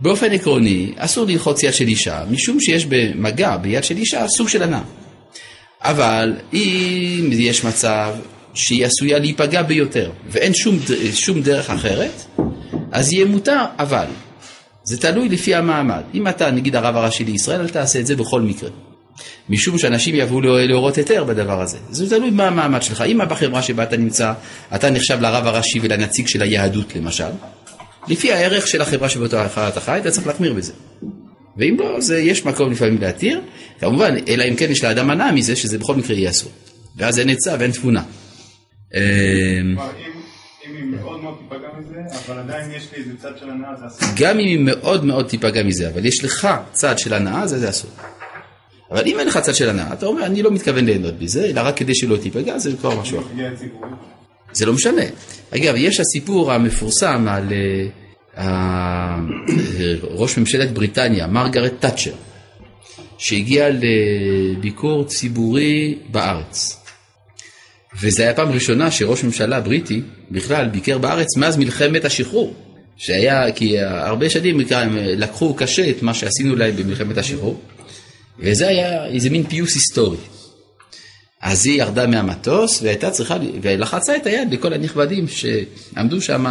באופן 0.00 0.32
עקרוני, 0.32 0.92
אסור 0.96 1.26
ללחוץ 1.26 1.62
יד 1.62 1.74
של 1.74 1.88
אישה, 1.88 2.24
משום 2.30 2.60
שיש 2.60 2.86
במגע 2.86 3.56
ביד 3.56 3.84
של 3.84 3.96
אישה 3.96 4.28
סוג 4.28 4.48
של 4.48 4.62
הנאה. 4.62 4.82
אבל 5.82 6.36
אם 6.52 7.30
יש 7.32 7.64
מצב 7.64 8.14
שהיא 8.54 8.86
עשויה 8.86 9.18
להיפגע 9.18 9.62
ביותר, 9.62 10.10
ואין 10.26 10.54
שום, 10.54 10.78
שום 11.14 11.42
דרך 11.42 11.70
אחרת, 11.70 12.24
אז 12.92 13.12
יהיה 13.12 13.24
מותר, 13.24 13.64
אבל 13.78 14.06
זה 14.84 15.00
תלוי 15.00 15.28
לפי 15.28 15.54
המעמד. 15.54 16.02
אם 16.14 16.28
אתה 16.28 16.50
נגיד 16.50 16.76
הרב 16.76 16.96
הראשי 16.96 17.24
לישראל, 17.24 17.60
אל 17.60 17.68
תעשה 17.68 18.00
את 18.00 18.06
זה 18.06 18.16
בכל 18.16 18.40
מקרה. 18.40 18.70
משום 19.48 19.78
שאנשים 19.78 20.14
יבואו 20.14 20.40
לא- 20.40 20.64
להורות 20.64 20.96
היתר 20.96 21.24
בדבר 21.24 21.60
הזה. 21.60 21.78
זה 21.90 22.16
תלוי 22.16 22.30
מה 22.30 22.46
המעמד 22.46 22.82
שלך. 22.82 23.00
אם 23.00 23.18
בחברה 23.28 23.62
שבה 23.62 23.82
אתה 23.82 23.96
נמצא, 23.96 24.32
אתה 24.74 24.90
נחשב 24.90 25.20
לרב 25.20 25.46
הראשי 25.46 25.78
ולנציג 25.82 26.26
של 26.26 26.42
היהדות 26.42 26.96
למשל, 26.96 27.24
לפי 28.08 28.32
הערך 28.32 28.66
של 28.66 28.82
החברה 28.82 29.08
שבאותה 29.08 29.46
אתה 29.68 29.80
חי, 29.80 29.98
אתה 29.98 30.10
צריך 30.10 30.26
להחמיר 30.26 30.52
בזה. 30.52 30.72
ואם 31.56 31.76
לא, 31.78 32.00
זה, 32.00 32.18
יש 32.18 32.44
מקום 32.44 32.72
לפעמים 32.72 32.98
להתיר, 33.00 33.40
כמובן, 33.80 34.14
אלא 34.28 34.44
אם 34.44 34.56
כן 34.56 34.70
יש 34.70 34.84
לאדם 34.84 35.10
הנאה 35.10 35.32
מזה, 35.32 35.56
שזה 35.56 35.78
בכל 35.78 35.94
מקרה 35.94 36.16
יהיה 36.16 36.30
אסור. 36.30 36.52
ואז 36.96 37.18
אין 37.18 37.28
עצה 37.28 37.56
ואין 37.58 37.70
תבונה. 37.70 38.02
כלומר, 38.92 39.90
אם 39.98 40.20
אם 40.66 40.76
היא 40.76 40.84
מאוד 40.84 41.20
מאוד 41.22 41.34
תיפגע 41.38 41.68
מזה, 41.78 42.00
אבל 42.26 42.38
עדיין 42.38 42.70
יש 42.70 42.88
לי 42.92 42.98
איזה 42.98 43.10
צד 43.22 43.32
של 43.40 43.50
הנאה, 43.50 43.76
זה 43.80 43.86
אסור. 43.86 44.08
גם 44.18 44.38
אם 44.38 44.46
היא 44.46 44.58
מאוד 44.60 45.04
מאוד 45.04 45.26
תיפגע 45.28 45.62
מזה, 45.62 45.88
אבל 45.88 46.06
יש 46.06 46.24
לך 46.24 46.48
צד 46.72 46.98
של 46.98 47.14
הנאה, 47.14 47.46
זה 47.46 47.68
אסור. 47.68 47.90
אבל 48.90 49.02
אם 49.06 49.18
אין 49.18 49.26
לך 49.26 49.38
צד 49.38 49.54
של 49.54 49.68
הנאה, 49.68 49.92
אתה 49.92 50.06
אומר, 50.06 50.26
אני 50.26 50.42
לא 50.42 50.50
מתכוון 50.50 50.84
ליהנות 50.84 51.18
בזה, 51.18 51.44
אלא 51.44 51.60
רק 51.60 51.76
כדי 51.76 51.94
שלא 51.94 52.16
תיפגע, 52.16 52.58
זה 52.58 52.76
כבר 52.76 53.00
משהו 53.00 53.20
אחר. 53.20 53.28
זה 54.52 54.66
לא 54.66 54.72
משנה. 54.72 55.02
אגב, 55.56 55.74
יש 55.76 56.00
הסיפור 56.00 56.52
המפורסם 56.52 57.26
על 57.28 57.52
אה, 57.52 57.88
אה, 58.38 59.16
ראש 60.02 60.38
ממשלת 60.38 60.72
בריטניה, 60.72 61.26
מרגרט 61.26 61.72
תאצ'ר, 61.80 62.12
שהגיע 63.18 63.68
לביקור 63.70 65.04
ציבורי 65.04 65.98
בארץ. 66.10 66.76
וזו 68.00 68.22
הייתה 68.22 68.42
פעם 68.42 68.52
ראשונה 68.52 68.90
שראש 68.90 69.24
ממשלה 69.24 69.60
בריטי 69.60 70.02
בכלל 70.30 70.68
ביקר 70.68 70.98
בארץ 70.98 71.36
מאז 71.36 71.56
מלחמת 71.56 72.04
השחרור. 72.04 72.54
שהיה, 72.96 73.52
כי 73.52 73.78
הרבה 73.78 74.30
שנים 74.30 74.60
הם 74.70 74.96
לקחו 74.96 75.54
קשה 75.54 75.90
את 75.90 76.02
מה 76.02 76.14
שעשינו 76.14 76.56
להם 76.56 76.76
במלחמת 76.76 77.18
השחרור, 77.18 77.60
וזה 78.40 78.68
היה 78.68 79.06
איזה 79.06 79.30
מין 79.30 79.46
פיוס 79.46 79.74
היסטורי. 79.74 80.16
אז 81.42 81.66
היא 81.66 81.78
ירדה 81.78 82.06
מהמטוס 82.06 82.82
והייתה 82.82 83.10
צריכה, 83.10 83.36
ולחצה 83.62 84.16
את 84.16 84.26
היד 84.26 84.52
לכל 84.52 84.72
הנכבדים 84.72 85.26
שעמדו 85.28 86.20
שם 86.20 86.46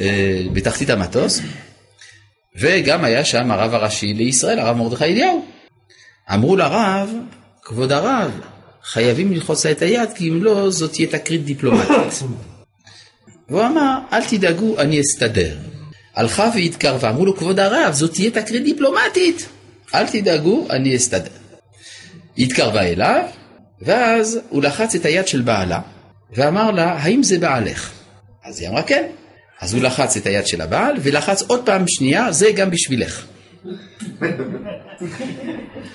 אה, 0.00 0.42
בתחתית 0.52 0.90
המטוס, 0.90 1.40
וגם 2.56 3.04
היה 3.04 3.24
שם 3.24 3.50
הרב 3.50 3.74
הראשי 3.74 4.14
לישראל, 4.14 4.58
הרב 4.58 4.76
מרדכי 4.76 5.04
אליהו. 5.04 5.44
אמרו 6.34 6.56
לרב, 6.56 7.10
כבוד 7.62 7.92
הרב, 7.92 8.30
חייבים 8.84 9.32
ללחוץ 9.32 9.66
לה 9.66 9.72
את 9.72 9.82
היד, 9.82 10.08
כי 10.14 10.28
אם 10.28 10.44
לא, 10.44 10.70
זאת 10.70 10.92
תהיה 10.92 11.08
תקרית 11.08 11.44
דיפלומטית. 11.44 12.22
והוא 13.48 13.66
אמר, 13.66 13.98
אל 14.12 14.24
תדאגו, 14.24 14.78
אני 14.78 15.00
אסתדר. 15.00 15.56
הלכה 16.14 16.50
והתקרבה, 16.54 17.10
אמרו 17.10 17.26
לו, 17.26 17.36
כבוד 17.36 17.60
הרב, 17.60 17.92
זאת 17.92 18.12
תהיה 18.12 18.30
תקרית 18.30 18.64
דיפלומטית. 18.64 19.48
אל 19.94 20.06
תדאגו, 20.06 20.66
אני 20.70 20.96
אסתדר. 20.96 21.30
היא 22.36 22.46
התקרבה 22.46 22.82
אליו, 22.82 23.22
ואז 23.80 24.40
הוא 24.48 24.62
לחץ 24.62 24.94
את 24.94 25.04
היד 25.04 25.28
של 25.28 25.42
בעלה, 25.42 25.80
ואמר 26.36 26.70
לה, 26.70 26.92
האם 26.92 27.22
זה 27.22 27.38
בעלך? 27.38 27.92
אז 28.44 28.60
היא 28.60 28.68
אמרה 28.68 28.82
כן. 28.82 29.06
אז 29.60 29.74
הוא 29.74 29.82
לחץ 29.82 30.16
את 30.16 30.26
היד 30.26 30.46
של 30.46 30.60
הבעל, 30.60 30.94
ולחץ 31.02 31.42
עוד 31.42 31.66
פעם 31.66 31.84
שנייה, 31.88 32.32
זה 32.32 32.50
גם 32.56 32.70
בשבילך. 32.70 33.22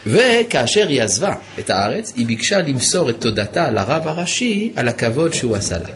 וכאשר 0.08 0.88
היא 0.88 1.02
עזבה 1.02 1.34
את 1.60 1.70
הארץ, 1.70 2.14
היא 2.16 2.26
ביקשה 2.26 2.62
למסור 2.62 3.10
את 3.10 3.22
תודתה 3.22 3.72
לרב 3.72 4.08
הראשי 4.08 4.74
על 4.76 4.88
הכבוד 4.88 5.34
שהוא 5.34 5.56
עשה 5.56 5.78
לה. 5.78 5.90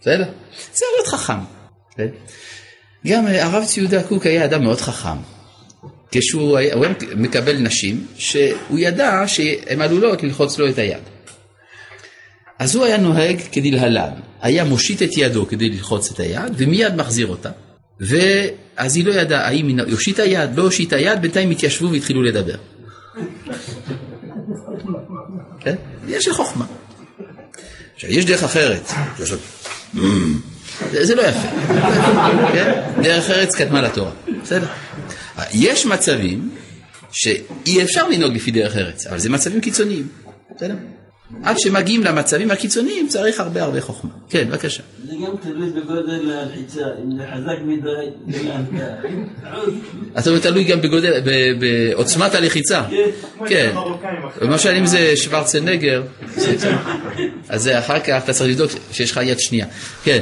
בסדר? 0.00 0.24
זה 0.74 0.84
להיות 0.96 1.08
חכם. 1.08 1.38
כן? 1.96 2.06
גם 3.06 3.26
אה, 3.26 3.44
הרב 3.44 3.64
ציודה 3.64 4.02
קוק 4.02 4.26
היה 4.26 4.44
אדם 4.44 4.62
מאוד 4.62 4.80
חכם. 4.80 5.16
כשהוא 6.12 6.56
היה, 6.56 6.74
הוא 6.74 6.84
היה 6.84 6.94
מקבל 7.16 7.56
נשים 7.58 8.06
שהוא 8.16 8.78
ידע 8.78 9.22
שהן 9.26 9.80
עלולות 9.80 10.22
ללחוץ 10.22 10.58
לו 10.58 10.68
את 10.68 10.78
היד. 10.78 11.02
אז 12.58 12.74
הוא 12.74 12.84
היה 12.84 12.96
נוהג 12.96 13.40
כדלהלן, 13.52 14.12
היה 14.42 14.64
מושיט 14.64 15.02
את 15.02 15.16
ידו 15.16 15.46
כדי 15.48 15.68
ללחוץ 15.68 16.10
את 16.10 16.20
היד 16.20 16.52
ומיד 16.56 16.94
מחזיר 16.94 17.26
אותה. 17.26 17.50
ואז 18.00 18.96
היא 18.96 19.06
לא 19.06 19.12
ידעה 19.12 19.46
האם 19.46 19.68
היא 19.68 19.80
הושיטה 19.90 20.24
יד, 20.24 20.50
לא 20.56 20.62
הושיטה 20.62 20.98
יד, 20.98 21.22
בינתיים 21.22 21.50
התיישבו 21.50 21.90
והתחילו 21.90 22.22
לדבר. 22.22 22.56
כן? 25.60 25.74
יש 26.08 26.28
חוכמה. 26.28 26.64
עכשיו, 27.94 28.10
יש 28.10 28.24
דרך 28.24 28.42
אחרת. 28.42 28.92
זה 30.90 31.14
לא 31.14 31.22
יפה. 31.22 31.48
כן? 32.52 32.80
דרך 33.02 33.30
ארץ 33.30 33.54
קדמה 33.54 33.82
לתורה. 33.82 34.10
בסדר? 34.42 34.66
יש 35.52 35.86
מצבים 35.86 36.50
שאי 37.12 37.82
אפשר 37.82 38.08
לנהוג 38.08 38.34
לפי 38.34 38.50
דרך 38.50 38.76
ארץ, 38.76 39.06
אבל 39.06 39.18
זה 39.18 39.30
מצבים 39.30 39.60
קיצוניים. 39.60 40.08
בסדר? 40.56 40.74
עד 41.42 41.58
שמגיעים 41.58 42.04
למצבים 42.04 42.50
הקיצוניים 42.50 43.08
צריך 43.08 43.40
הרבה 43.40 43.62
הרבה 43.62 43.80
חוכמה. 43.80 44.10
כן, 44.28 44.48
בבקשה. 44.48 44.82
זה 45.04 45.12
גם 45.26 45.36
תלוי 45.42 45.70
בגודל 45.70 46.30
הלחיצה, 46.30 46.80
אם 47.04 47.16
זה 47.16 47.24
חזק 47.34 47.58
מדי. 47.64 48.38
אתה 50.18 50.30
אומר 50.30 50.40
תלוי 50.40 50.64
גם 50.64 50.80
בגודל, 50.80 51.20
בעוצמת 51.58 52.34
הלחיצה. 52.34 52.82
כן. 53.46 53.74
למשל 54.40 54.70
אם 54.70 54.86
זה 54.86 55.16
שוורצנגר, 55.16 56.02
אז 57.48 57.62
זה 57.62 57.78
אחר 57.78 58.00
כך 58.00 58.24
אתה 58.24 58.32
צריך 58.32 58.50
לבדוק 58.50 58.70
שיש 58.92 59.10
לך 59.10 59.20
יד 59.22 59.40
שנייה. 59.40 59.66
כן. 60.04 60.20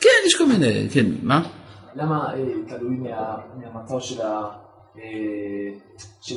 כן, 0.00 0.08
יש 0.26 0.34
כל 0.34 0.46
מיני, 0.46 0.88
כן, 0.92 1.06
מה? 1.22 1.42
למה 1.96 2.34
אה, 2.34 2.38
תלוי 2.68 2.96
מה- 2.96 3.36
מהמצב 3.56 4.00
של. 4.00 4.20
אה, 4.20 5.00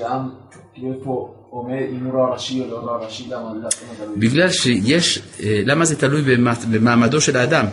העם, 0.02 0.30
כאילו 0.74 0.94
איפה 1.00 1.36
עומד, 1.50 1.84
אם 1.92 2.06
הוא 2.06 2.14
לא 2.14 2.20
הראשי 2.24 2.62
או 2.62 2.86
לא 2.86 2.92
הראשי, 2.96 3.24
למה 3.30 3.54
למה 3.54 3.70
תלוי? 3.98 4.16
בגלל 4.18 4.50
שיש, 4.52 5.20
אה, 5.44 5.62
למה 5.66 5.86
זה 5.86 5.96
תלוי 6.00 6.22
במעמדו 6.72 7.22
של 7.22 7.38
האדם? 7.38 7.66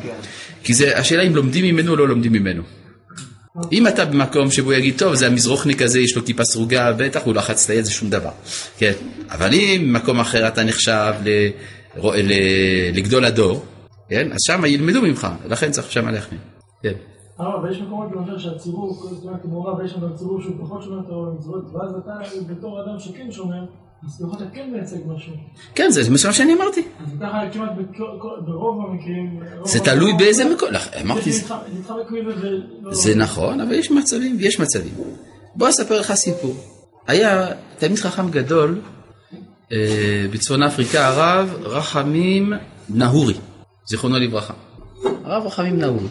כי 0.62 0.74
זה, 0.74 0.98
השאלה 0.98 1.22
אם 1.22 1.36
לומדים 1.36 1.64
ממנו 1.64 1.90
או 1.90 1.96
לא 1.96 2.08
לומדים 2.08 2.32
ממנו. 2.32 2.62
אם 3.72 3.86
אתה 3.86 4.04
במקום 4.04 4.50
שבו 4.50 4.72
יגיד, 4.72 4.98
טוב, 4.98 5.14
זה 5.14 5.26
המזרוחניק 5.26 5.82
הזה, 5.82 6.00
יש 6.00 6.16
לו 6.16 6.24
כיפה 6.24 6.44
סרוגה, 6.44 6.92
בטח 6.92 7.22
הוא 7.24 7.34
לחץ 7.34 7.64
את 7.64 7.70
היד, 7.70 7.84
זה 7.84 7.90
שום 7.90 8.10
דבר. 8.10 8.30
כן, 8.78 8.92
אבל 9.30 9.54
אם 9.54 9.84
במקום 9.88 10.20
אחר 10.20 10.48
אתה 10.48 10.64
נחשב 10.64 11.12
לגדול 12.94 13.24
הדור, 13.24 13.64
כן, 14.08 14.32
אז 14.32 14.38
שם 14.46 14.64
ילמדו 14.64 15.02
ממך, 15.02 15.26
לכן 15.48 15.70
צריך 15.70 15.92
שם 15.92 16.08
להחמיא. 16.08 16.40
כן. 16.82 16.92
אה, 17.40 17.54
אבל 17.56 17.70
יש 17.70 17.80
מקומות 17.80 18.08
למשל 18.12 18.38
שהציבור, 18.38 18.94
זאת 18.94 19.24
אומרת, 19.24 19.44
מעורב, 19.44 19.84
יש 19.84 19.90
שם 19.90 20.00
גם 20.00 20.08
שהוא 20.18 20.40
פחות 20.60 20.82
שומר 20.82 21.02
תורה 21.02 21.28
ומצוות, 21.28 21.64
ואז 21.72 21.90
אתה 22.04 22.12
בתור 22.52 22.80
אדם 22.82 22.98
שכן 22.98 23.32
שומר, 23.32 23.64
אז 24.06 24.20
לפחות 24.22 24.42
אתה 24.42 24.50
כן 24.54 24.70
מייצג 24.72 24.96
משהו. 25.06 25.32
כן, 25.74 25.90
זה 25.90 26.10
מה 26.10 26.32
שאני 26.32 26.54
אמרתי. 26.54 26.82
אז 27.06 27.12
ככה 27.20 27.40
כמעט 27.52 27.70
ברוב 28.46 28.80
המקרים... 28.90 29.40
זה 29.64 29.80
תלוי 29.80 30.12
באיזה 30.12 30.54
מקום, 30.54 30.68
לח- 30.72 30.88
אמרתי, 31.02 31.32
זה 31.32 31.42
זה- 32.90 33.14
נכון, 33.16 33.60
אבל 33.60 33.72
יש 33.72 33.90
מצבים 33.90 34.36
ויש 34.38 34.60
מצבים. 34.60 34.92
בוא 35.54 35.68
אספר 35.68 36.00
לך 36.00 36.12
סיפור. 36.14 36.54
היה 37.06 37.46
תלמיד 37.78 37.98
חכם 37.98 38.30
גדול 38.30 38.80
אה, 39.72 40.26
בצפון 40.32 40.62
אפריקה, 40.62 41.06
הרב 41.06 41.54
רחמים 41.62 42.52
נהורי, 42.88 43.34
זיכרונו 43.88 44.16
לברכה. 44.18 44.54
הרב 45.24 45.46
רחמים 45.46 45.78
נהורי. 45.78 46.08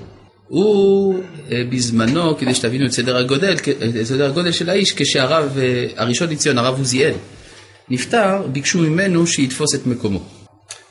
הוא 0.53 1.19
אה, 1.51 1.63
בזמנו, 1.69 2.37
כדי 2.37 2.53
שתבינו 2.53 2.85
את 2.85 2.91
סדר 2.91 3.17
הגודל, 3.17 3.53
את 3.53 4.05
סדר 4.05 4.25
הגודל 4.25 4.51
של 4.51 4.69
האיש, 4.69 4.93
כשהרב 4.95 5.57
אה, 5.57 5.85
הראשון 5.97 6.29
לציון, 6.29 6.57
הרב 6.57 6.77
עוזיאל, 6.77 7.13
נפטר, 7.89 8.47
ביקשו 8.47 8.79
ממנו 8.79 9.27
שיתפוס 9.27 9.75
את 9.75 9.87
מקומו. 9.87 10.19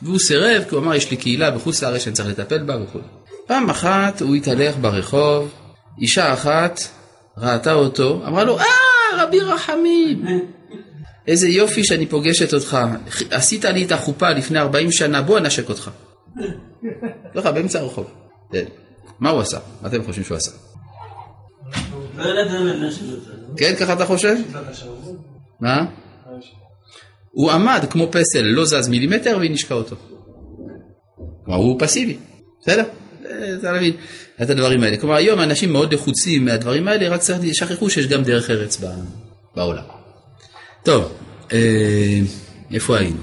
והוא 0.03 0.19
סירב, 0.19 0.65
כי 0.69 0.75
הוא 0.75 0.85
אמר, 0.85 0.95
יש 0.95 1.11
לי 1.11 1.17
קהילה 1.17 1.51
בחוץ 1.51 1.83
לארץ 1.83 2.03
שאני 2.05 2.15
צריך 2.15 2.29
לטפל 2.29 2.63
בה 2.63 2.83
וכו'. 2.83 2.99
פעם 3.47 3.71
אחת 3.71 4.23
הוא 4.23 4.35
התהלך 4.35 4.75
ברחוב, 4.81 5.51
אישה 6.01 6.33
אחת 6.33 6.81
ראתה 7.39 7.73
אותו, 7.73 8.23
אמרה 8.27 8.45
לו, 8.45 8.59
אה, 8.59 8.65
רבי 9.19 9.41
רחמים, 9.41 10.25
איזה 11.27 11.49
יופי 11.49 11.85
שאני 11.85 12.07
פוגשת 12.07 12.55
אותך, 12.55 12.79
עשית 13.31 13.65
לי 13.65 13.85
את 13.85 13.93
החופה 13.93 14.31
לפני 14.31 14.59
40 14.59 14.93
שנה, 14.93 15.23
בוא 15.23 15.39
אנשק 15.39 15.69
אותך. 15.69 15.91
ככה, 17.35 17.53
באמצע 17.53 17.81
הרחוב. 17.81 18.11
מה 19.21 19.31
הוא 19.31 19.41
עשה? 19.41 19.59
מה 19.83 19.89
אתם 19.89 20.05
חושבים 20.05 20.25
שהוא 20.25 20.37
עשה? 20.37 20.51
לא 22.17 22.25
אותה. 23.13 23.31
כן, 23.57 23.75
ככה 23.81 23.93
אתה 23.93 24.07
חושב? 24.07 24.37
מה? 25.61 25.85
הוא 27.31 27.51
עמד 27.51 27.85
כמו 27.91 28.09
פסל, 28.11 28.43
לא 28.43 28.65
זז 28.65 28.89
מילימטר 28.89 29.37
והיא 29.39 29.51
נשקה 29.51 29.75
אותו. 29.75 29.97
כלומר, 31.45 31.61
הוא 31.61 31.77
פסיבי, 31.81 32.17
בסדר? 32.61 32.85
אתה 33.61 33.73
מבין 33.73 33.93
את 34.43 34.51
הדברים 34.51 34.83
האלה. 34.83 34.97
כלומר, 34.97 35.15
היום 35.15 35.41
אנשים 35.41 35.73
מאוד 35.73 35.95
לחוצים 35.95 36.45
מהדברים 36.45 36.89
האלה, 36.89 37.09
רק 37.09 37.21
צריך, 37.21 37.55
שכחו 37.55 37.91
שיש 37.91 38.07
גם 38.07 38.23
דרך 38.23 38.51
ארץ 38.51 38.81
בעולם. 39.57 39.83
טוב, 40.83 41.13
אה, 41.53 42.21
איפה 42.73 42.99
היינו? 42.99 43.17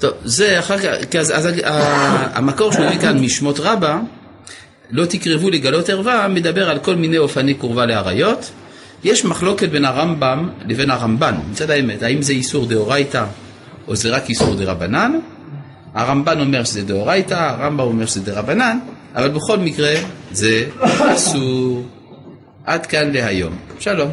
טוב, 0.00 0.12
זה 0.24 0.58
אחר 0.58 0.78
כך, 0.78 1.16
אז, 1.16 1.48
המקור 2.34 2.72
שהוא 2.72 2.84
הביא 2.84 2.98
כאן 2.98 3.18
משמות 3.18 3.60
רבה, 3.60 4.00
לא 4.92 5.06
תקרבו 5.06 5.50
לגלות 5.50 5.88
ערווה, 5.88 6.28
מדבר 6.28 6.70
על 6.70 6.78
כל 6.78 6.94
מיני 6.96 7.18
אופני 7.18 7.54
קרבה 7.54 7.86
לאריות. 7.86 8.50
יש 9.04 9.24
מחלוקת 9.24 9.68
בין 9.68 9.84
הרמב"ם 9.84 10.48
לבין 10.68 10.90
הרמב"ן, 10.90 11.34
מצד 11.50 11.70
האמת, 11.70 12.02
האם 12.02 12.22
זה 12.22 12.32
איסור 12.32 12.66
דאורייתא 12.66 13.24
או 13.88 13.96
זה 13.96 14.10
רק 14.10 14.28
איסור 14.28 14.54
דרבנן? 14.54 15.12
הרמב"ן 15.94 16.40
אומר 16.40 16.64
שזה 16.64 16.82
דאורייתא, 16.82 17.34
הרמב"ם 17.34 17.84
אומר 17.84 18.06
שזה 18.06 18.20
דרבנן, 18.20 18.78
אבל 19.14 19.28
בכל 19.28 19.58
מקרה 19.58 19.94
זה 20.32 20.64
אסור. 21.14 21.82
עד 22.64 22.86
כאן 22.86 23.12
להיום. 23.12 23.56
שלום. 23.80 24.10